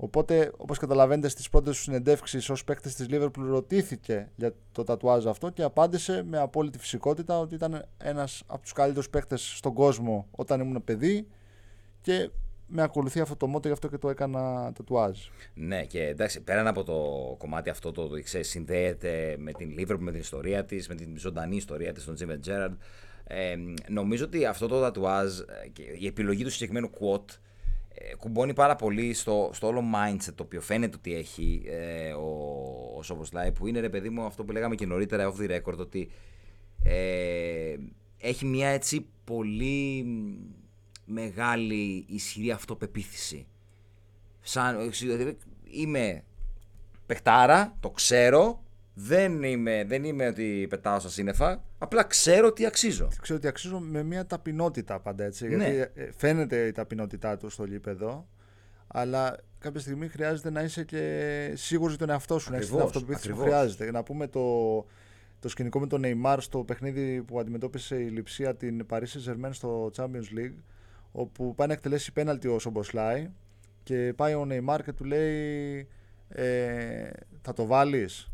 Οπότε, 0.00 0.52
όπως 0.56 0.78
καταλαβαίνετε, 0.78 1.28
στις 1.28 1.48
πρώτες 1.48 1.76
σου 1.76 1.82
συνεντεύξεις 1.82 2.50
ως 2.50 2.64
παίκτη 2.64 2.94
της 2.94 3.06
Liverpool 3.10 3.30
ρωτήθηκε 3.48 4.30
για 4.36 4.54
το 4.72 4.84
τατουάζ 4.84 5.26
αυτό 5.26 5.50
και 5.50 5.62
απάντησε 5.62 6.22
με 6.26 6.38
απόλυτη 6.38 6.78
φυσικότητα 6.78 7.38
ότι 7.38 7.54
ήταν 7.54 7.88
ένας 7.98 8.42
από 8.46 8.62
τους 8.62 8.72
καλύτερους 8.72 9.10
παίκτες 9.10 9.52
στον 9.56 9.72
κόσμο 9.72 10.26
όταν 10.30 10.60
ήμουν 10.60 10.84
παιδί 10.84 11.26
και 12.00 12.30
με 12.66 12.82
ακολουθεί 12.82 13.20
αυτό 13.20 13.36
το 13.36 13.46
μότο, 13.46 13.68
γι' 13.68 13.74
αυτό 13.74 13.88
και 13.88 13.98
το 13.98 14.08
έκανα 14.08 14.72
τατουάζ. 14.72 15.18
Ναι, 15.54 15.84
και 15.84 16.02
εντάξει, 16.06 16.42
πέραν 16.42 16.66
από 16.66 16.84
το 16.84 17.34
κομμάτι 17.38 17.70
αυτό 17.70 17.92
το, 17.92 18.08
το 18.08 18.22
ξέρεις, 18.22 18.48
συνδέεται 18.48 19.36
με 19.38 19.52
την 19.52 19.74
Liverpool, 19.78 19.98
με 19.98 20.10
την 20.10 20.20
ιστορία 20.20 20.64
της, 20.64 20.88
με 20.88 20.94
την 20.94 21.18
ζωντανή 21.18 21.56
ιστορία 21.56 21.92
της, 21.92 22.04
τον 22.04 22.14
Τζίμεν 22.14 22.40
Τζέραρντ. 22.40 22.74
Ε, 23.24 23.56
νομίζω 23.88 24.24
ότι 24.24 24.44
αυτό 24.44 24.66
το 24.66 24.80
τατουάζ, 24.80 25.38
και 25.72 25.82
η 25.98 26.06
επιλογή 26.06 26.44
του 26.44 26.50
συγκεκριμένου 26.50 26.90
quote, 26.90 27.30
ε, 27.30 27.38
κουμπώνει 28.18 28.54
πάρα 28.54 28.76
πολύ 28.76 29.14
στο, 29.14 29.50
στο 29.52 29.66
όλο 29.66 29.82
mindset 29.94 30.32
το 30.34 30.42
οποίο 30.42 30.60
φαίνεται 30.60 30.96
ότι 30.96 31.14
έχει 31.14 31.62
ε, 31.66 32.12
ο, 32.12 32.28
ο 32.96 33.02
Σόμποσλάι 33.02 33.52
που 33.52 33.66
είναι 33.66 33.80
ρε 33.80 33.88
παιδί 33.88 34.10
μου 34.10 34.22
αυτό 34.22 34.44
που 34.44 34.52
λέγαμε 34.52 34.74
και 34.74 34.86
νωρίτερα 34.86 35.32
off 35.32 35.40
the 35.40 35.56
record 35.56 35.78
ότι 35.78 36.10
ε, 36.82 37.74
έχει 38.18 38.44
μια 38.44 38.68
έτσι 38.68 39.06
πολύ 39.24 40.06
μεγάλη 41.04 42.04
ισχυρή 42.08 42.50
αυτοπεποίθηση. 42.50 43.46
Σαν, 44.40 44.90
δηλαδή, 44.90 45.36
είμαι 45.70 46.24
παιχτάρα, 47.06 47.76
το 47.80 47.90
ξέρω, 47.90 48.62
δεν 49.00 49.42
είμαι, 49.42 49.84
δεν 49.86 50.04
είμαι 50.04 50.26
ότι 50.26 50.66
πετάω 50.68 50.98
στα 50.98 51.08
σύννεφα, 51.08 51.62
απλά 51.78 52.04
ξέρω 52.04 52.46
ότι 52.46 52.66
αξίζω. 52.66 53.08
Ξέρω 53.20 53.38
ότι 53.38 53.48
αξίζω 53.48 53.78
με 53.78 54.02
μια 54.02 54.26
ταπεινότητα 54.26 55.00
πάντα 55.00 55.24
έτσι. 55.24 55.48
Ναι. 55.48 55.70
Γιατί 55.70 56.00
ε, 56.00 56.10
φαίνεται 56.16 56.66
η 56.66 56.72
ταπεινότητά 56.72 57.36
του 57.36 57.48
στο 57.48 57.64
γήπεδο, 57.64 58.28
αλλά 58.86 59.36
κάποια 59.58 59.80
στιγμή 59.80 60.08
χρειάζεται 60.08 60.50
να 60.50 60.62
είσαι 60.62 60.84
και 60.84 61.52
σίγουρος 61.56 61.94
για 61.96 62.06
τον 62.06 62.14
εαυτό 62.14 62.38
σου, 62.38 62.50
να 62.50 62.56
έχεις 62.56 62.68
την 62.68 62.76
Ακριβώς, 62.76 62.96
αυτοπεποίθηση 62.96 63.32
που 63.32 63.40
ακριβώς. 63.40 63.58
χρειάζεται. 63.58 63.90
Να 63.90 64.02
πούμε 64.02 64.26
το, 64.26 64.76
το 65.40 65.48
σκηνικό 65.48 65.80
με 65.80 65.86
τον 65.86 66.02
Neymar 66.04 66.36
στο 66.40 66.64
παιχνίδι 66.64 67.22
που 67.22 67.40
αντιμετώπισε 67.40 67.96
η 67.96 68.06
Λιψία 68.08 68.54
την 68.54 68.86
Paris 68.90 68.98
Saint-Germain 68.98 69.50
στο 69.50 69.90
Champions 69.96 70.38
League, 70.38 70.58
όπου 71.12 71.54
πάει 71.54 71.66
να 71.66 71.72
εκτελέσει 71.72 72.12
πέναλτι 72.12 72.48
ο 72.48 72.58
Σομποσλάι 72.58 73.30
και 73.82 74.12
πάει 74.16 74.34
ο 74.34 74.46
Neymar 74.50 74.78
και 74.84 74.92
του 74.92 75.04
λέει 75.04 75.88
ε, 76.28 77.10
θα 77.42 77.52
το 77.52 77.66
βάλεις 77.66 78.30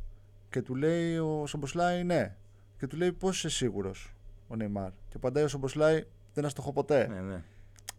και 0.55 0.63
του 0.63 0.75
λέει 0.75 1.17
ο 1.19 1.45
Σομποσλάι 1.47 2.03
ναι 2.05 2.35
και 2.79 2.87
του 2.87 2.97
λέει 2.97 3.13
πώς 3.13 3.37
είσαι 3.37 3.49
σίγουρος 3.49 4.15
ο 4.49 4.55
Neymar 4.59 4.89
και 5.09 5.17
απαντάει 5.17 5.45
ο 5.45 5.49
Σομποσλάι 5.49 6.03
δεν 6.35 6.45
αστοχώ 6.45 6.73
ποτέ 6.73 7.07
Ναι, 7.09 7.21
ναι. 7.21 7.43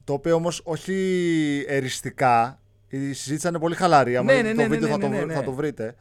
το 0.03 0.13
οποίο 0.13 0.35
όμως 0.35 0.61
όχι 0.63 0.93
εριστικά 1.67 2.59
η 2.87 3.13
συζήτηση 3.13 3.47
είναι 3.47 3.59
πολύ 3.59 3.75
χαλαρή 3.75 4.17
άμα 4.17 4.33
Ναι, 4.33 4.37
δείτε 4.41 4.47
ναι, 4.53 4.55
το 4.55 4.61
ναι, 4.61 4.67
βίντεο 4.67 4.87
ναι, 4.87 4.93
θα, 4.93 4.99
το, 4.99 5.07
ναι, 5.07 5.15
βρ- 5.17 5.27
ναι. 5.27 5.33
θα 5.33 5.43
το 5.43 5.51
βρείτε 5.51 5.95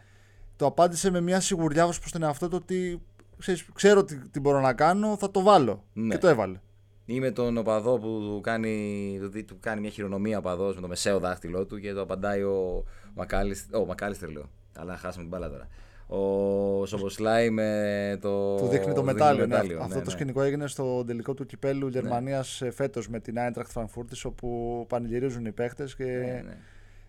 το 0.57 0.67
απάντησε 0.67 1.11
με 1.11 1.21
μια 1.21 1.41
σιγουριά 1.41 1.87
ως 1.87 1.99
προς 1.99 2.13
τον 2.13 2.23
εαυτό 2.23 2.49
του 2.49 2.59
ότι 2.63 3.03
ξέρεις, 3.39 3.67
ξέρω 3.75 4.05
τι, 4.05 4.17
τι 4.29 4.41
μπορώ 4.41 4.61
να 4.61 4.73
κάνω 4.73 5.17
θα 5.17 5.31
το 5.31 5.43
βάλω 5.43 5.85
Ναι. 5.93 6.15
και 6.15 6.21
το 6.21 6.29
έβαλε 6.29 6.61
Είμαι 7.07 7.31
τον 7.31 7.57
οπαδό 7.59 7.99
που 7.99 8.07
του 8.07 8.41
κάνει, 8.43 9.17
του, 9.21 9.29
δι- 9.29 9.47
του 9.47 9.57
κάνει 9.61 9.81
μια 9.81 9.91
χειρονομία 9.91 10.39
οπαδός 10.39 10.75
με 10.75 10.81
το 10.81 10.89
μεσαίο 10.89 11.19
δάχτυλό 11.19 11.67
του 11.67 11.79
και 11.81 11.93
το 11.93 12.01
απαντάει 12.01 12.43
ο 12.43 12.85
Μακάλιστερ. 13.15 13.81
Ο 13.81 13.85
Μακάλιστερ 13.87 14.29
λέω. 14.31 14.51
Αλλά 14.77 14.97
χάσαμε 14.97 15.23
την 15.23 15.29
μπάλα 15.29 15.51
τώρα. 15.51 15.69
Ο 16.17 16.87
Σομποσλάι 16.87 17.51
με 17.51 18.19
το. 18.21 18.57
Του 18.57 18.67
δείχνει 18.67 18.93
το 18.93 19.01
του 19.01 19.05
μετάλλιο. 19.05 19.47
ναι. 19.47 19.55
μετάλλιο, 19.55 19.77
Αυτό 19.81 19.89
ναι, 19.89 20.01
το 20.01 20.05
ναι. 20.07 20.11
σκηνικό 20.11 20.43
έγινε 20.43 20.67
στο 20.67 21.05
τελικό 21.05 21.35
του 21.35 21.47
κυπέλου 21.47 21.89
Γερμανίας 21.89 22.63
φέτος 22.75 23.09
με 23.09 23.21
την 23.21 23.35
Eintracht 23.39 23.81
Frankfurt, 23.81 24.05
όπου 24.25 24.85
πανηγυρίζουν 24.89 25.47
οι 25.47 25.53
παίχτε 25.53 25.89
και 25.97 26.05
Ναι, 26.05 26.43
ναι. 26.45 26.57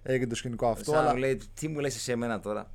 έγινε 0.04 0.28
το 0.28 0.36
σκηνικό 0.36 0.68
αυτό. 0.68 0.92
Σαν 0.92 1.00
αλλά 1.02 1.12
μου 1.12 1.18
λέει, 1.18 1.40
τι 1.54 1.68
μου 1.68 1.80
λες 1.80 1.96
εσύ 1.96 2.12
εμένα 2.12 2.40
τώρα; 2.40 2.72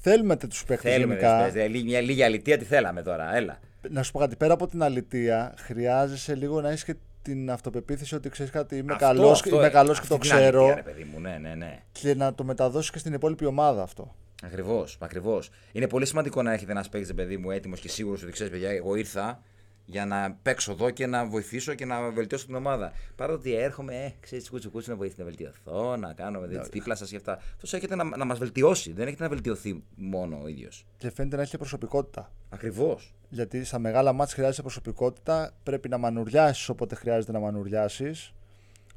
θέλουμε 0.00 0.36
του 0.36 0.48
παίχτε 0.66 0.90
Θέλουμε, 0.90 1.14
γενικά. 1.14 1.42
ρε, 1.44 1.50
σπες, 1.50 1.82
μια 1.82 2.00
λίγη 2.00 2.22
αλητία 2.22 2.58
τι 2.58 2.64
θέλαμε 2.64 3.02
τώρα, 3.02 3.36
έλα. 3.36 3.58
Να 3.90 4.02
σου 4.02 4.12
πω 4.12 4.18
κάτι, 4.18 4.36
πέρα 4.36 4.52
από 4.52 4.66
την 4.66 4.82
αλητεία, 4.82 5.54
χρειάζεσαι 5.58 6.34
λίγο 6.34 6.60
να 6.60 6.68
έχεις 6.68 6.84
και 6.84 6.94
την 7.22 7.50
αυτοπεποίθηση 7.50 8.14
ότι 8.14 8.28
ξέρεις 8.28 8.52
κάτι, 8.52 8.76
είμαι 8.76 8.92
Αυτό, 8.92 9.04
καλός 9.06 9.40
αυτό, 9.40 9.56
είμαι 9.56 9.66
ε, 9.66 9.70
καλός 9.70 10.00
και 10.00 10.06
αυτή 10.10 10.14
το 10.14 10.18
την 10.18 10.32
αλήθεια, 10.32 10.50
ξέρω. 10.50 10.74
ρε 10.74 10.82
παιδί 10.82 11.06
μου, 11.12 11.20
ναι, 11.20 11.38
ναι, 11.40 11.54
ναι. 11.54 11.78
Και 11.92 12.14
να 12.14 12.34
το 12.34 12.44
μεταδώσεις 12.44 12.90
και 12.90 12.98
στην 12.98 13.12
υπόλοιπη 13.12 13.44
ομάδα 13.44 13.82
αυτό. 13.82 14.14
Ακριβώς, 14.42 14.96
ακριβώς. 15.00 15.50
Είναι 15.72 15.88
πολύ 15.88 16.06
σημαντικό 16.06 16.42
να 16.42 16.52
έχετε 16.52 16.70
ένα 16.70 16.84
παίκτη, 16.90 17.14
παιδί 17.14 17.36
μου, 17.36 17.50
έτοιμος 17.50 17.80
και 17.80 17.88
σίγουρος 17.88 18.22
ότι 18.22 18.32
ξέρεις, 18.32 18.52
παιδιά, 18.52 18.70
εγώ 18.70 18.94
ήρθα 18.94 19.42
για 19.90 20.06
να 20.06 20.38
παίξω 20.42 20.72
εδώ 20.72 20.90
και 20.90 21.06
να 21.06 21.26
βοηθήσω 21.26 21.74
και 21.74 21.84
να 21.84 22.10
βελτιώσω 22.10 22.46
την 22.46 22.54
ομάδα. 22.54 22.92
Παρά 23.16 23.32
το 23.32 23.38
ότι 23.38 23.54
έρχομαι, 23.54 23.94
ε, 23.94 24.12
ξέρεις, 24.20 24.50
κούτσου 24.50 24.70
κούτσου 24.70 24.90
να 24.90 24.96
βοηθήσω 24.96 25.22
να 25.22 25.24
βελτιωθώ, 25.28 25.96
να 25.96 26.12
κάνω 26.12 26.40
ναι. 26.40 26.60
δίπλα 26.70 26.94
σας 26.94 27.10
και 27.10 27.16
αυτά. 27.16 27.38
Αυτό 27.62 27.76
έχετε 27.76 27.94
να, 27.94 28.04
να 28.04 28.24
μας 28.24 28.38
βελτιώσει, 28.38 28.92
δεν 28.92 29.06
έχετε 29.06 29.22
να 29.22 29.28
βελτιωθεί 29.28 29.82
μόνο 29.94 30.40
ο 30.42 30.48
ίδιος. 30.48 30.86
Και 30.96 31.10
φαίνεται 31.10 31.36
να 31.36 31.42
έχει 31.42 31.50
και 31.50 31.58
προσωπικότητα. 31.58 32.32
Ακριβώς. 32.48 33.14
Γιατί 33.28 33.64
στα 33.64 33.78
μεγάλα 33.78 34.12
μάτια 34.12 34.34
χρειάζεται 34.34 34.62
προσωπικότητα, 34.62 35.54
πρέπει 35.62 35.88
να 35.88 35.98
μανουριάσεις 35.98 36.68
όποτε 36.68 36.94
χρειάζεται 36.94 37.32
να 37.32 37.38
μανουριάσεις. 37.38 38.32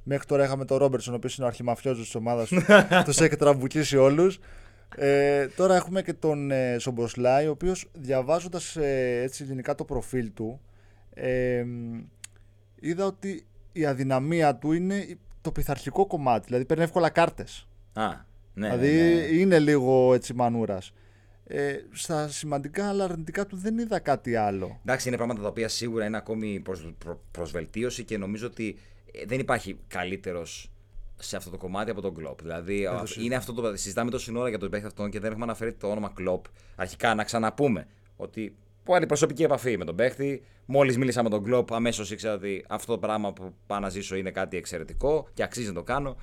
Μέχρι 0.03 0.27
τώρα 0.27 0.43
είχαμε 0.43 0.65
τον 0.65 0.77
Ρόμπερτσον, 0.77 1.13
ο 1.13 1.15
οποίος 1.15 1.36
είναι 1.36 1.45
ο 1.45 1.47
αρχιμαφιόζος 1.47 2.06
της 2.06 2.15
ομάδας 2.15 2.49
του. 2.49 2.62
τους 3.06 3.19
έχει 3.19 3.36
τραμπουκίσει 3.36 3.97
όλους. 3.97 4.39
Ε, 4.95 5.47
τώρα 5.47 5.75
έχουμε 5.75 6.01
και 6.01 6.13
τον 6.13 6.51
ε, 6.51 6.77
Σομποσλάι, 6.79 7.47
ο 7.47 7.51
οποίος 7.51 7.89
διαβάζοντας 7.93 8.75
έτσι 8.75 9.43
γενικά 9.43 9.75
το 9.75 9.86
προφίλ 9.86 10.34
του, 10.34 10.62
ε, 11.13 11.65
είδα 12.79 13.06
ότι 13.06 13.45
η 13.71 13.86
αδυναμία 13.86 14.56
του 14.56 14.71
είναι 14.71 15.17
το 15.41 15.51
πειθαρχικό 15.51 16.08
κομμάτι. 16.08 16.45
Δηλαδή 16.45 16.65
παίρνει 16.65 16.84
εύκολα 16.84 17.10
κάρτες. 17.10 17.67
Α, 17.93 18.08
ναι. 18.53 18.69
δηλαδή 18.69 18.91
ναι, 18.91 19.13
ναι. 19.13 19.25
είναι 19.25 19.60
λίγο 19.60 20.13
έτσι 20.13 20.34
μανούρας. 20.34 20.93
Ε, 21.47 21.75
στα 21.91 22.27
σημαντικά 22.27 22.89
αλλά 22.89 23.03
αρνητικά 23.03 23.45
του 23.45 23.58
δεν 23.58 23.77
είδα 23.77 23.99
κάτι 23.99 24.36
άλλο. 24.36 24.79
Εντάξει, 24.82 25.08
είναι 25.08 25.17
πράγματα 25.17 25.41
τα 25.41 25.47
οποία 25.47 25.67
σίγουρα 25.67 26.06
είναι 26.06 26.17
ακόμη 26.17 26.60
προς, 26.60 26.93
προ, 26.97 27.21
προς 27.32 27.51
βελτίωση 27.51 28.03
και 28.03 28.17
νομίζω 28.17 28.47
ότι 28.47 28.77
ε, 29.12 29.25
δεν 29.25 29.39
υπάρχει 29.39 29.79
καλύτερος 29.88 30.72
σε 31.23 31.36
αυτό 31.38 31.49
το 31.49 31.57
κομμάτι 31.57 31.91
από 31.91 32.01
τον 32.01 32.13
Κλοπ. 32.13 32.41
Δηλαδή, 32.41 32.86
α, 32.86 32.97
συζητάμε. 32.99 33.25
είναι 33.25 33.36
αυτό 33.36 33.53
το. 33.53 33.75
Συζητάμε 33.75 34.12
τόση 34.12 34.38
ώρα 34.38 34.49
για 34.49 34.57
τον 34.57 34.69
παίχτη 34.69 34.86
αυτόν 34.88 35.09
και 35.09 35.19
δεν 35.19 35.29
έχουμε 35.29 35.45
αναφέρει 35.45 35.73
το 35.73 35.88
όνομα 35.88 36.12
Κλοπ. 36.15 36.45
Αρχικά 36.75 37.15
να 37.15 37.23
ξαναπούμε 37.23 37.88
ότι 38.15 38.55
που 38.83 38.95
άλλη 38.95 39.05
προσωπική 39.05 39.43
επαφή 39.43 39.77
με 39.77 39.86
τον 39.86 39.95
παίχτη. 39.95 40.43
Μόλις 40.65 40.97
μίλησα 40.97 41.23
με 41.23 41.29
τον 41.29 41.43
Κλοπ, 41.43 41.73
αμέσως 41.73 42.12
ήξερα 42.12 42.33
ότι 42.33 42.65
αυτό 42.69 42.93
το 42.93 42.99
πράγμα 42.99 43.33
που 43.33 43.53
πάω 43.67 43.79
να 43.79 43.89
ζήσω 43.89 44.15
είναι 44.15 44.31
κάτι 44.31 44.57
εξαιρετικό 44.57 45.27
και 45.33 45.43
αξίζει 45.43 45.67
να 45.67 45.73
το 45.73 45.83
κάνω. 45.83 46.15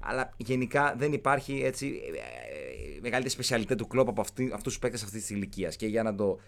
Αλλά 0.00 0.32
γενικά 0.36 0.94
δεν 0.98 1.12
υπάρχει 1.12 1.60
έτσι 1.64 1.86
ε, 1.86 2.16
ε, 2.16 2.98
μεγαλύτερη 3.00 3.28
σπεσιαλιτέ 3.30 3.74
του 3.74 3.86
κλόπ 3.86 4.08
από 4.08 4.20
αυτούς 4.20 4.62
τους 4.62 4.78
παίκτες 4.78 5.02
αυτής 5.02 5.20
της 5.20 5.30
ηλικίας. 5.30 5.76
Και 5.76 5.86
για 5.86 6.02
να 6.02 6.14
το 6.14 6.38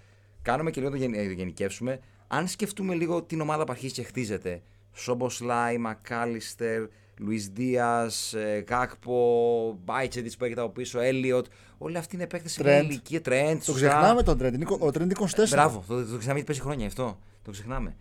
κάνουμε 0.42 0.70
και 0.70 0.80
λίγο 0.80 0.92
να 0.92 0.98
το 0.98 1.04
γεν- 1.04 1.16
ε, 1.16 1.32
γενικεύσουμε, 1.32 2.00
αν 2.28 2.48
σκεφτούμε 2.48 2.94
λίγο 2.94 3.22
την 3.22 3.40
ομάδα 3.40 3.64
που 3.64 3.72
αρχίζει 3.72 3.92
και 3.92 4.02
χτίζεται, 4.02 4.62
Σόμποσλάι, 4.94 5.78
Μακάλιστερ, 5.78 6.82
Λουίς 7.18 7.48
Δίας, 7.48 8.34
Κάκπο, 8.64 9.78
Μπάιτσετ 9.84 10.26
που 10.38 10.44
έρχεται 10.44 10.60
από 10.60 10.70
πίσω, 10.70 11.00
Έλιοτ, 11.00 11.46
όλοι 11.78 11.98
αυτοί 11.98 12.14
είναι 12.16 12.26
παίκτες 12.26 12.52
σε 12.52 12.62
μια 12.62 12.72
Τρέντ. 12.72 12.90
ηλικία. 12.90 13.20
Τρέντ, 13.20 13.62
Το 13.64 13.72
ξεχνάμε 13.72 14.22
τον 14.22 14.38
Τρέντ. 14.38 14.54
είναι 14.54 14.66
Ο 14.78 14.90
Τρέντ 14.90 15.10
24. 15.10 15.38
Ε, 15.38 15.46
Μπράβο, 15.48 15.84
το, 15.86 15.94
το 15.94 16.02
ξεχνάμε 16.04 16.32
γιατί 16.32 16.44
παίζει 16.44 16.60
χρόνια 16.60 16.86
αυτό. 16.86 17.18
Το 17.42 17.50
ξεχνάμε. 17.50 17.96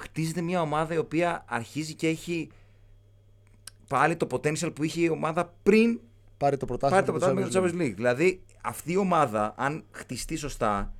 Χτίζεται 0.00 0.40
μια 0.40 0.60
ομάδα 0.60 0.94
η 0.94 0.98
οποία 0.98 1.44
αρχίζει 1.48 1.94
και 1.94 2.08
έχει 2.08 2.48
πάλι 3.88 4.16
το 4.16 4.26
potential 4.30 4.70
που 4.74 4.82
είχε 4.84 5.00
η 5.00 5.08
ομάδα 5.08 5.54
πριν 5.62 6.00
Πάρει 6.36 6.56
το 6.56 6.66
πρωτάθλημα. 6.66 7.02
πάρει 7.04 7.06
το 7.06 7.12
του 7.12 7.34
πρωτάθλημα 7.34 7.46
με 7.46 7.70
Champions 7.70 7.72
το 7.72 7.78
Champions 7.78 7.88
League. 7.90 7.94
Δηλαδή 7.94 8.42
αυτή 8.60 8.92
η 8.92 8.96
ομάδα, 8.96 9.54
αν 9.56 9.84
χτιστεί 9.90 10.36
σωστά, 10.36 10.92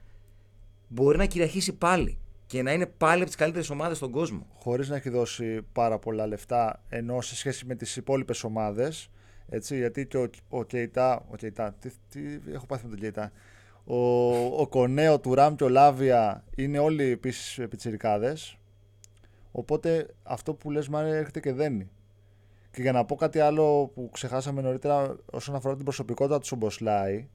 μπορεί 0.89 1.17
να 1.19 1.27
κυριαρχήσει 1.27 1.73
πάλι 1.73 2.19
και 2.47 2.63
να 2.63 2.73
είναι 2.73 2.87
πάλι 2.87 3.21
από 3.21 3.27
τις 3.27 3.37
καλύτερες 3.37 3.71
ομάδες 3.71 3.97
στον 3.97 4.11
κόσμο. 4.11 4.47
χωρίς 4.59 4.89
να 4.89 4.97
έχει 4.97 5.11
δώσει 5.11 5.63
πάρα 5.73 5.99
πολλά 5.99 6.27
λεφτά 6.27 6.83
ενώ 6.89 7.21
σε 7.21 7.37
σχέση 7.37 7.67
με 7.67 7.75
τις 7.75 7.97
υπόλοιπες 7.97 8.45
ομάδες 8.45 9.11
έτσι, 9.49 9.77
γιατί 9.77 10.07
και 10.07 10.17
ο, 10.17 10.31
ο 10.49 10.65
Κεϊτά, 10.65 11.27
ο 11.31 11.37
Κεϊτά 11.37 11.75
τι, 11.81 11.91
τι 12.11 12.21
έχω 12.53 12.67
πάθει 12.67 12.85
με 12.85 12.91
τον 12.91 12.99
Κεϊτά 13.01 13.33
ο, 13.87 13.97
ο 14.61 14.67
Κονέ, 14.69 15.09
ο 15.09 15.21
Τουράμ 15.21 15.55
και 15.55 15.65
ο 15.65 15.69
Λάβια 15.69 16.45
είναι 16.57 16.79
όλοι 16.79 17.11
επίσης 17.11 17.69
πιτσιρικάδες. 17.69 18.59
Οπότε 19.53 20.07
αυτό 20.23 20.55
που 20.55 20.71
λες 20.71 20.89
Μάρια 20.89 21.15
έρχεται 21.15 21.41
και 21.41 21.53
δένει. 21.53 21.91
Και 22.71 22.83
για 22.83 22.93
να 22.93 23.05
πω 23.05 23.15
κάτι 23.15 23.39
άλλο 23.39 23.91
που 23.95 24.11
ξεχάσαμε 24.13 24.61
νωρίτερα 24.63 25.17
όσον 25.33 25.55
αφορά 25.55 25.75
την 25.75 25.85
προσωπικότητα 25.85 26.39
του 26.39 26.47
Σομποσλάι 26.47 27.15
ε, 27.15 27.27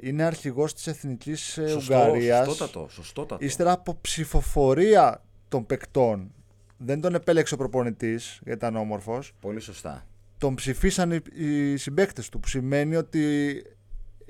είναι 0.00 0.22
αρχηγός 0.22 0.74
της 0.74 0.86
Εθνικής 0.86 1.58
ε, 1.58 1.74
Ουγγαρίας 1.74 2.46
σωστότατο, 2.46 2.88
σωστότατο. 2.90 3.44
Ύστερα 3.44 3.72
από 3.72 3.98
ψηφοφορία 4.00 5.24
των 5.48 5.66
παικτών, 5.66 6.32
δεν 6.76 7.00
τον 7.00 7.14
επέλεξε 7.14 7.54
ο 7.54 7.56
προπονητής 7.56 8.40
γιατί 8.42 8.58
ήταν 8.58 8.76
όμορφος. 8.76 9.32
Πολύ 9.40 9.60
σωστά. 9.60 10.06
Τον 10.38 10.54
ψηφίσαν 10.54 11.12
οι, 11.12 11.20
οι 11.34 11.76
συμπαίκτες 11.76 12.28
του, 12.28 12.40
που 12.40 12.48
σημαίνει 12.48 12.96
ότι 12.96 13.62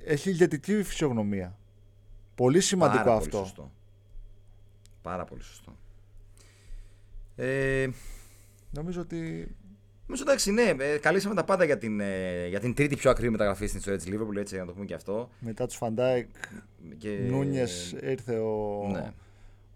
έχει 0.05 0.31
ηγετική 0.31 0.83
φυσιογνωμία. 0.83 1.59
Πολύ 2.35 2.61
σημαντικό 2.61 3.03
Πάρα 3.05 3.17
αυτό. 3.17 3.31
Πολύ 3.31 3.47
σωστό. 3.47 3.73
Πάρα 5.03 5.25
πολύ 5.25 5.43
σωστό. 5.43 5.77
Ε, 7.37 7.89
Νομίζω 8.71 9.01
ότι 9.01 9.49
Νομίζω 10.09 10.23
εντάξει, 10.27 10.51
ναι, 10.53 10.75
ε, 10.79 10.99
καλύψαμε 10.99 11.35
τα 11.35 11.45
πάντα 11.45 11.65
για 11.65 11.79
την, 11.79 12.01
ε, 12.01 12.47
για 12.49 12.61
την 12.61 12.75
τρίτη 12.75 12.97
πιο 12.97 13.11
ακριβή 13.11 13.31
μεταγραφή 13.31 13.67
στην 13.67 13.79
ιστορία 13.79 13.99
της 13.99 14.09
Liverpool, 14.11 14.37
έτσι 14.37 14.57
να 14.57 14.67
το 14.67 14.73
πούμε 14.73 14.85
και 14.85 14.95
αυτό. 14.95 15.31
Μετά 15.41 15.67
τους 15.67 15.77
Van 15.77 15.96
Dijk, 15.96 16.29
Και... 16.99 17.09
Núñez 17.31 17.95
ήρθε 18.03 18.39
ο, 18.39 18.87
Ναι. 18.93 19.13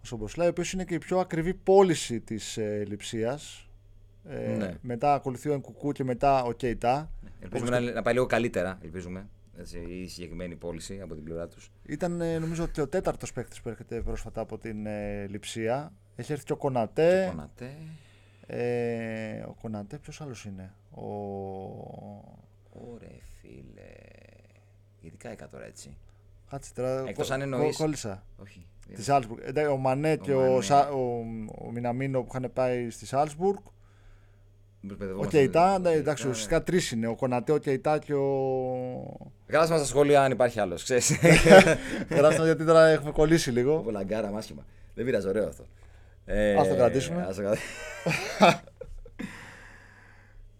ο 0.01 0.05
Σομποσλάι, 0.05 0.47
ο 0.47 0.49
οποίος 0.49 0.73
είναι 0.73 0.83
και 0.83 0.93
η 0.93 0.97
πιο 0.97 1.19
ακριβή 1.19 1.53
πώληση 1.53 2.19
της 2.19 2.57
ε, 2.57 2.83
Λιψίας. 2.87 3.67
Ε, 4.29 4.55
Ναι. 4.55 4.77
Μετά 4.81 5.13
ακολουθεί 5.13 5.49
ο 5.49 5.53
Ενκουκού 5.53 5.91
και 5.91 6.03
μετά 6.03 6.43
ο 6.43 6.51
Κέιτα. 6.51 7.11
Ελπίζουμε 7.39 7.69
να, 7.69 7.79
να 7.79 8.01
πάει 8.01 8.13
λίγο 8.13 8.25
καλύτερα, 8.25 8.77
ελπίζουμε. 8.83 9.27
Έτσι, 9.59 9.79
η 9.79 10.07
συγκεκριμένη 10.07 10.55
πώληση 10.55 10.99
από 11.03 11.13
την 11.15 11.23
πλευρά 11.23 11.47
τους. 11.47 11.71
Ήταν 11.85 12.21
ε, 12.21 12.39
νομίζω 12.39 12.67
και 12.67 12.81
ο 12.81 12.87
τέταρτος 12.87 13.33
παίκτης 13.33 13.61
που 13.61 13.69
έρχεται 13.69 14.01
πρόσφατα 14.01 14.41
από 14.41 14.57
την 14.57 14.85
ε, 14.85 15.25
Λιψία. 15.29 15.93
Έχει 16.15 16.31
έρθει 16.31 16.45
και 16.45 16.53
ο 16.53 16.57
Κονατέ. 16.57 17.25
Κονατέ. 17.29 17.71
Ε, 18.55 19.43
ο 19.47 19.55
Κονατέ, 19.61 19.97
ποιος 19.97 20.21
άλλος 20.21 20.45
είναι; 20.45 20.73
Ο... 20.91 21.03
Ωραία, 22.93 23.19
φίλε. 23.41 23.91
Ειδικά 25.01 25.29
έκα 25.29 25.47
τώρα 25.47 25.65
έτσι. 25.65 25.97
Κάτσε 26.49 26.73
τώρα. 26.73 27.03
Εκτός 27.07 27.27
κο- 27.27 27.33
αν 27.33 27.41
εννοείς- 27.41 27.77
κο- 27.77 27.83
Κόλλησα. 27.83 28.23
Όχι. 28.37 28.65
Τη 28.95 29.03
Σάλσμπουργκ. 29.03 29.39
Ο 29.71 29.77
Μανέ 29.77 30.15
και 30.15 30.33
ο, 30.33 30.41
Μανέ. 30.41 30.61
Σα- 30.61 30.89
ο, 30.89 31.23
ο 31.65 31.71
Μιναμίνο 31.71 32.21
που 32.21 32.27
είχαν 32.35 32.51
πάει 32.53 32.89
στη 32.89 33.05
Σάλσμπουργκ. 33.05 33.57
Ο 33.65 33.71
Μπερδευόμαστε. 34.81 35.37
Κεϊτά, 35.37 35.79
ναι, 35.79 35.89
Ο 35.89 35.91
εντάξει, 35.91 36.03
Κεϊτά, 36.15 36.29
ουσιαστικά 36.29 36.63
τρεις 36.63 36.91
είναι. 36.91 37.07
Ο 37.07 37.15
Κονατέ, 37.15 37.51
ο 37.51 37.57
Κεϊτά 37.57 37.99
και 37.99 38.13
ο. 38.13 38.27
ναι. 39.19 39.31
Γράψτε 39.47 39.73
μας 39.73 39.81
στα 39.81 39.85
σχόλια 39.89 40.23
αν 40.23 40.31
υπάρχει 40.31 40.59
άλλος. 40.59 40.83
Ξέρεις. 40.83 41.17
Γράψτε 42.09 42.43
γιατί 42.43 42.65
τώρα 42.65 42.87
έχουμε 42.87 43.11
κολλήσει 43.11 43.51
λίγο. 43.51 43.75
Όπω 43.77 43.91
λαγκάρα, 43.91 44.31
μάσχημα. 44.31 44.65
Δεν 44.95 45.05
πειράζει, 45.05 45.27
ωραίο 45.27 45.47
αυτό. 45.47 45.65
Ε, 46.25 46.55
Ας 46.55 46.67
το 46.67 46.75
κρατήσουμε. 46.75 47.21
ας 47.21 47.35
το 47.35 47.41
κρατήσουμε. 47.41 48.61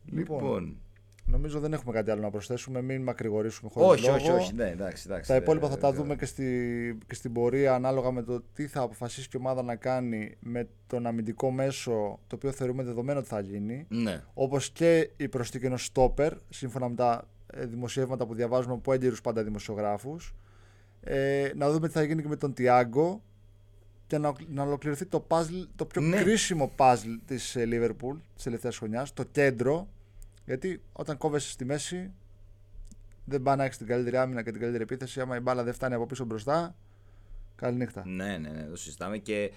Λοιπόν, 0.05 0.37
λοιπόν. 0.43 0.77
νομίζω 1.25 1.59
δεν 1.59 1.73
έχουμε 1.73 1.93
κάτι 1.93 2.11
άλλο 2.11 2.21
να 2.21 2.29
προσθέσουμε. 2.29 2.81
Μην 2.81 3.01
μακρηγορήσουμε 3.01 3.71
χωρίς 3.73 4.01
Όχι, 4.01 4.09
λόγο. 4.09 4.15
όχι, 4.15 4.29
όχι. 4.43 4.53
Ναι, 4.53 4.69
εντάξει, 4.69 5.03
εντάξει. 5.07 5.29
Τα 5.29 5.35
υπόλοιπα 5.35 5.67
Ε, 5.67 5.69
θα 5.69 5.77
τα 5.77 5.87
ε, 5.87 5.91
δούμε 5.91 6.15
και, 6.15 6.25
στη, 6.25 6.97
και 7.07 7.15
στην 7.15 7.33
πορεία 7.33 7.73
ανάλογα 7.75 8.11
με 8.11 8.23
το 8.23 8.43
τι 8.53 8.67
θα 8.67 8.81
αποφασίσει 8.81 9.27
και 9.29 9.37
η 9.37 9.39
ομάδα 9.43 9.63
να 9.63 9.75
κάνει 9.75 10.37
με 10.39 10.67
τον 10.87 11.05
αμυντικό 11.07 11.51
μέσο 11.51 12.19
το 12.27 12.35
οποίο 12.35 12.51
θεωρούμε 12.51 12.83
δεδομένο 12.83 13.19
ότι 13.19 13.27
θα 13.27 13.39
γίνει. 13.39 13.85
Ναι. 13.89 14.21
Όπως 14.33 14.69
και 14.69 15.09
η 15.17 15.27
προσθήκη 15.27 15.65
ενός 15.65 15.85
στόπερ, 15.85 16.33
σύμφωνα 16.49 16.89
με 16.89 16.95
τα 16.95 17.27
ε, 17.53 17.65
δημοσιεύματα 17.65 18.25
που 18.25 18.33
διαβάζουμε 18.33 18.73
από 18.73 18.93
έγκαιρου 18.93 19.15
πάντα 19.23 19.43
δημοσιογράφους. 19.43 20.35
Ε, 21.01 21.51
να 21.55 21.71
δούμε 21.71 21.87
τι 21.87 21.93
θα 21.93 22.03
γίνει 22.03 22.21
και 22.21 22.27
με 22.27 22.35
τον 22.35 22.53
Τιάγκο 22.53 23.21
και 24.07 24.17
να, 24.17 24.33
να 24.47 24.63
ολοκληρωθεί 24.63 25.05
το, 25.05 25.25
puzzle, 25.27 25.67
το 25.75 25.85
πιο 25.85 26.01
Ναι. 26.01 26.21
κρίσιμο 26.21 26.71
puzzle 26.77 27.19
της 27.25 27.55
ε, 27.55 27.67
Liverpool 27.71 28.15
της 28.35 28.43
τελευταίας 28.43 28.77
χρονιάς, 28.77 29.13
το 29.13 29.23
κέντρο. 29.23 29.87
Γιατί 30.45 30.81
όταν 30.93 31.17
κόβεσαι 31.17 31.49
στη 31.49 31.65
μέση 31.65 32.11
δεν 33.25 33.41
πάει 33.41 33.55
να 33.55 33.63
έχεις 33.63 33.77
την 33.77 33.87
καλύτερη 33.87 34.17
άμυνα 34.17 34.43
και 34.43 34.51
την 34.51 34.59
καλύτερη 34.59 34.83
επίθεση. 34.83 35.21
Άμα 35.21 35.35
η 35.35 35.39
μπάλα 35.39 35.63
δεν 35.63 35.73
φτάνει 35.73 35.93
από 35.93 36.05
πίσω 36.05 36.25
μπροστά 36.25 36.75
καληνύχτα. 37.55 38.03
Ναι, 38.05 38.37
ναι, 38.37 38.49
ναι, 38.49 38.63
το 38.63 38.75
συζητάμε. 38.75 39.17
Και 39.17 39.51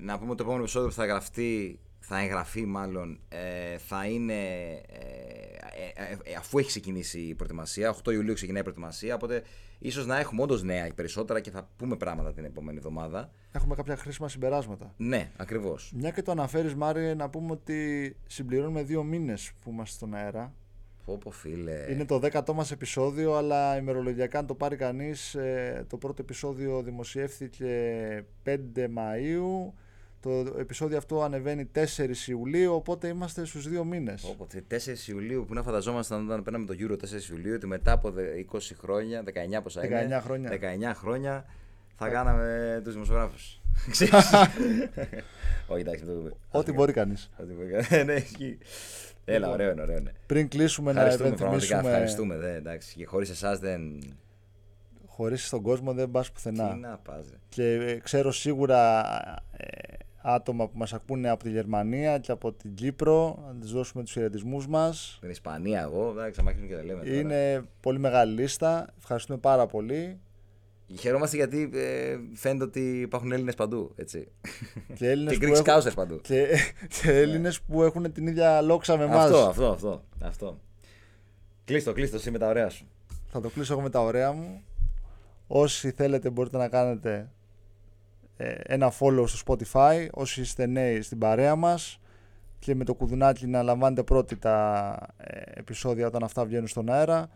να 0.00 0.18
πούμε 0.18 0.28
ότι 0.28 0.36
το 0.36 0.42
επόμενο 0.42 0.62
επεισόδιο 0.62 0.88
που 0.88 0.94
θα 0.94 1.06
γραφτεί, 1.06 1.78
θα 1.98 2.20
εγγραφεί 2.20 2.66
μάλλον, 2.66 3.20
ε, 3.28 3.78
θα 3.78 4.06
είναι 4.06 4.32
ε, 4.32 5.08
ε, 5.94 6.02
ε, 6.04 6.16
ε, 6.30 6.34
αφού 6.34 6.58
έχει 6.58 6.68
ξεκινήσει 6.68 7.20
η 7.20 7.34
προετοιμασία. 7.34 7.94
8 8.04 8.12
Ιουλίου 8.12 8.34
ξεκινάει 8.34 8.60
η 8.60 8.64
προετοιμασία, 8.64 9.14
οπότε 9.14 9.42
ίσως 9.78 10.06
να 10.06 10.18
έχουμε 10.18 10.42
όντως 10.42 10.62
νέα 10.62 10.88
περισσότερα 10.94 11.40
και 11.40 11.50
θα 11.50 11.70
πούμε 11.76 11.96
πράγματα 11.96 12.32
την 12.32 12.44
επόμενη 12.44 12.76
εβδομάδα. 12.76 13.30
έχουμε 13.52 13.74
κάποια 13.74 13.96
χρήσιμα 13.96 14.28
συμπεράσματα 14.28 14.94
Ναι, 14.96 15.30
ακριβώς. 15.36 15.92
μια 15.94 16.10
και 16.10 16.22
το 16.22 16.30
αναφέρεις 16.30 16.74
Μάρι 16.74 17.16
να 17.16 17.30
πούμε 17.30 17.52
ότι 17.52 18.16
συμπληρώνουμε 18.26 18.82
δύο 18.82 19.02
μήνες 19.02 19.52
που 19.60 19.70
είμαστε 19.70 19.94
στον 19.94 20.14
αέρα 20.14 20.54
Πω 21.04 21.18
πω 21.18 21.30
φίλε. 21.30 21.86
Είναι 21.90 22.04
το 22.04 22.20
10ο 22.22 22.52
μας 22.52 22.70
επεισόδιο, 22.70 23.34
αλλά 23.34 23.76
ημερολογιακά 23.76 24.38
αν 24.38 24.46
το 24.46 24.54
πάρει 24.54 24.76
κανείς, 24.76 25.34
ε, 25.34 25.84
το 25.88 25.96
πρώτο 25.96 26.22
επεισόδιο 26.22 26.82
δημοσιεύθηκε 26.82 27.66
5 28.42 28.56
Μαΐου, 28.76 29.72
το 30.20 30.54
επεισόδιο 30.58 30.96
αυτό 30.98 31.22
ανεβαίνει 31.22 31.70
4 31.74 31.80
Ιουλίου, 32.26 32.74
οπότε 32.74 33.08
είμαστε 33.08 33.44
στους 33.44 33.68
δύο 33.68 33.84
μήνες. 33.84 34.22
Πω, 34.22 34.34
πω, 34.38 34.46
4 34.68 35.08
Ιουλίου 35.08 35.44
που 35.48 35.54
να 35.54 35.62
φανταζόμασταν 35.62 36.24
όταν 36.26 36.42
παίρναμε 36.42 36.66
το 36.66 36.74
Euro 36.78 36.92
4 36.92 37.30
Ιουλίου 37.30 37.54
ότι 37.54 37.66
μετά 37.66 37.92
από 37.92 38.10
δε- 38.10 38.44
20 38.52 38.74
χρόνια, 38.78 39.22
19 39.22 39.62
πόσα 39.62 39.80
19 39.80 40.04
είναι, 40.04 40.20
χρόνια. 40.20 40.50
19 40.50 40.94
χρόνια 40.94 41.44
θα 41.96 42.08
κάναμε 42.08 42.80
τους 42.84 42.92
δημοσιογράφους. 42.92 43.60
Ξέρεις. 43.90 44.30
Όχι, 45.70 45.80
εντάξει. 45.80 46.04
το- 46.04 46.36
Ό,τι 46.50 46.72
μπορεί 46.72 46.92
κανείς. 46.92 47.30
Ό,τι 47.40 47.52
μπορεί. 47.52 48.04
Ναι, 48.04 48.12
ισχύει. 48.12 48.58
Έλα, 49.24 49.50
ωραίο 49.50 49.70
είναι, 49.70 49.82
ωραίο 49.82 49.96
είναι. 49.96 50.12
Πριν 50.26 50.48
κλείσουμε 50.48 50.92
να 50.92 51.00
Ευχαριστούμε, 51.00 51.34
πραγματικά 51.36 51.64
υπενθυμίσουμε, 51.66 51.90
ευχαριστούμε. 51.90 52.36
Δε, 52.36 52.54
εντάξει. 52.56 52.96
Και 52.96 53.04
χωρίς 53.06 53.30
εσάς 53.30 53.58
δεν... 53.58 53.80
χωρίς 55.06 55.46
στον 55.46 55.62
κόσμο 55.62 55.92
δεν 55.92 56.10
πας 56.10 56.26
Τι 56.26 56.32
πουθενά. 56.32 56.74
να 56.74 56.98
πας, 56.98 57.26
ρε. 57.30 57.36
Και 57.48 57.72
ε, 57.72 57.98
ξέρω 57.98 58.32
σίγουρα 58.32 59.04
ε, 59.56 59.66
άτομα 60.34 60.68
που 60.68 60.78
μας 60.78 60.92
ακούνε 60.92 61.28
από 61.28 61.42
τη 61.42 61.50
Γερμανία 61.50 62.18
και 62.18 62.32
από 62.32 62.52
την 62.52 62.74
Κύπρο, 62.74 63.44
να 63.46 63.60
τις 63.60 63.70
δώσουμε 63.70 64.02
τους 64.02 64.12
χαιρετισμούς 64.12 64.66
μας. 64.66 65.18
Την 65.20 65.30
Ισπανία 65.30 65.80
εγώ, 65.80 66.10
εντάξει, 66.10 66.42
θα 66.44 66.52
και 66.52 66.74
τα 66.74 66.84
λέμε 66.84 67.04
τώρα. 67.04 67.16
Είναι 67.16 67.64
πολύ 67.80 67.98
μεγάλη 67.98 68.40
λίστα. 68.40 68.86
Ευχαριστούμε 68.98 69.38
πάρα 69.38 69.66
πολύ. 69.66 70.20
Χαιρόμαστε 70.98 71.36
γιατί 71.36 71.70
ε, 71.74 72.16
φαίνεται 72.34 72.64
ότι 72.64 73.00
υπάρχουν 73.00 73.32
Έλληνες 73.32 73.54
παντού, 73.54 73.92
έτσι. 73.96 74.28
Και 74.94 75.10
Έλληνες 75.10 75.32
Και 75.38 75.46
που 75.46 75.52
Greek 75.52 75.66
έχουν- 75.66 75.82
Scousers 75.90 75.94
παντού. 75.94 76.20
Και, 76.20 76.46
και 77.02 77.10
Έλληνες 77.10 77.60
που 77.60 77.82
έχουν 77.82 78.12
την 78.12 78.26
ίδια 78.26 78.60
λόξα 78.60 78.96
με 78.96 79.04
εμάς. 79.04 79.24
Αυτό, 79.24 79.38
αυτό, 79.46 79.66
αυτό, 79.70 80.04
αυτό. 80.22 80.60
Κλείστο, 81.64 81.92
κλείστο, 81.92 82.16
εσύ 82.16 82.30
με 82.30 82.38
τα 82.38 82.48
ωραία 82.48 82.68
σου. 82.68 82.86
Θα 83.26 83.40
το 83.40 83.48
κλείσω 83.48 83.72
εγώ 83.72 83.82
με 83.82 83.90
τα 83.90 84.00
ωραία 84.00 84.32
μου. 84.32 84.62
Όσοι 85.46 85.90
θέλετε 85.90 86.30
μπορείτε 86.30 86.56
να 86.56 86.68
κάνετε 86.68 87.14
ε, 87.14 87.28
ένα 88.62 88.92
follow 89.00 89.24
στο 89.26 89.38
Spotify. 89.46 90.06
Όσοι 90.10 90.40
είστε 90.40 90.66
νέοι 90.66 91.02
στην 91.02 91.18
παρέα 91.18 91.56
μας 91.56 92.00
και 92.58 92.74
με 92.74 92.84
το 92.84 92.94
κουδουνάκι 92.94 93.46
να 93.46 93.62
λαμβάνετε 93.62 94.02
πρώτοι 94.02 94.36
τα 94.36 94.96
ε, 95.16 95.40
επεισόδια 95.54 96.06
όταν 96.06 96.22
αυτά 96.22 96.44
βγαίνουν 96.44 96.66
στον 96.66 96.90
αέρα. 96.90 97.28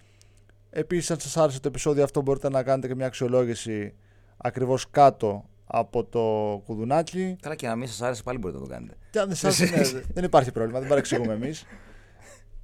Επίσης 0.70 1.10
αν 1.10 1.20
σας 1.20 1.36
άρεσε 1.36 1.60
το 1.60 1.68
επεισόδιο 1.68 2.04
αυτό 2.04 2.22
μπορείτε 2.22 2.48
να 2.48 2.62
κάνετε 2.62 2.86
και 2.86 2.94
μια 2.94 3.06
αξιολόγηση 3.06 3.94
ακριβώς 4.36 4.90
κάτω 4.90 5.44
από 5.66 6.04
το 6.04 6.58
κουδουνάκι. 6.64 7.36
Καλά 7.40 7.54
και 7.54 7.66
να 7.66 7.76
μην 7.76 7.88
σας 7.88 8.02
άρεσε 8.02 8.22
πάλι 8.22 8.38
μπορείτε 8.38 8.58
να 8.60 8.66
το 8.66 8.72
κάνετε. 8.72 8.96
Και 9.10 9.18
αν 9.18 9.26
δεν 9.26 9.36
σας 9.36 9.58
είναι, 9.58 9.82
δεν 10.14 10.24
υπάρχει 10.24 10.52
πρόβλημα, 10.52 10.78
δεν 10.78 10.88
παρεξηγούμε 10.88 11.32
εμείς. 11.32 11.64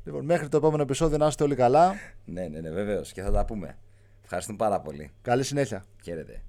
Λοιπόν, 0.05 0.25
μέχρι 0.25 0.49
το 0.49 0.57
επόμενο 0.57 0.83
επεισόδιο 0.83 1.19
να 1.19 1.27
είστε 1.27 1.45
όλοι 1.45 1.55
καλά. 1.55 1.95
Ναι, 2.25 2.49
ναι, 2.49 2.61
ναι, 2.61 2.71
βεβαίως 2.71 3.13
και 3.13 3.23
θα 3.23 3.31
τα 3.31 3.45
πούμε. 3.45 3.79
Ευχαριστούμε 4.23 4.59
πάρα 4.59 4.81
πολύ. 4.81 5.11
Καλή 5.23 5.43
συνέχεια. 5.43 5.85
Χαίρετε. 6.03 6.43